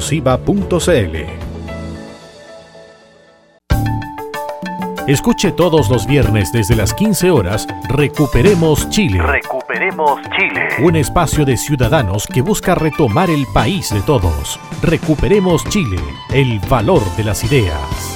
Escuche 5.06 5.52
todos 5.52 5.88
los 5.88 6.04
viernes 6.04 6.50
desde 6.50 6.74
las 6.74 6.92
15 6.92 7.30
horas 7.30 7.68
Recuperemos 7.88 8.90
Chile. 8.90 9.22
Recuperemos 9.22 10.20
Chile. 10.36 10.66
Un 10.82 10.96
espacio 10.96 11.44
de 11.44 11.56
ciudadanos 11.56 12.26
que 12.26 12.42
busca 12.42 12.74
retomar 12.74 13.30
el 13.30 13.46
país 13.54 13.94
de 13.94 14.00
todos. 14.00 14.58
Recuperemos 14.82 15.64
Chile, 15.66 16.00
el 16.34 16.58
valor 16.68 17.02
de 17.16 17.22
las 17.22 17.44
ideas. 17.44 18.15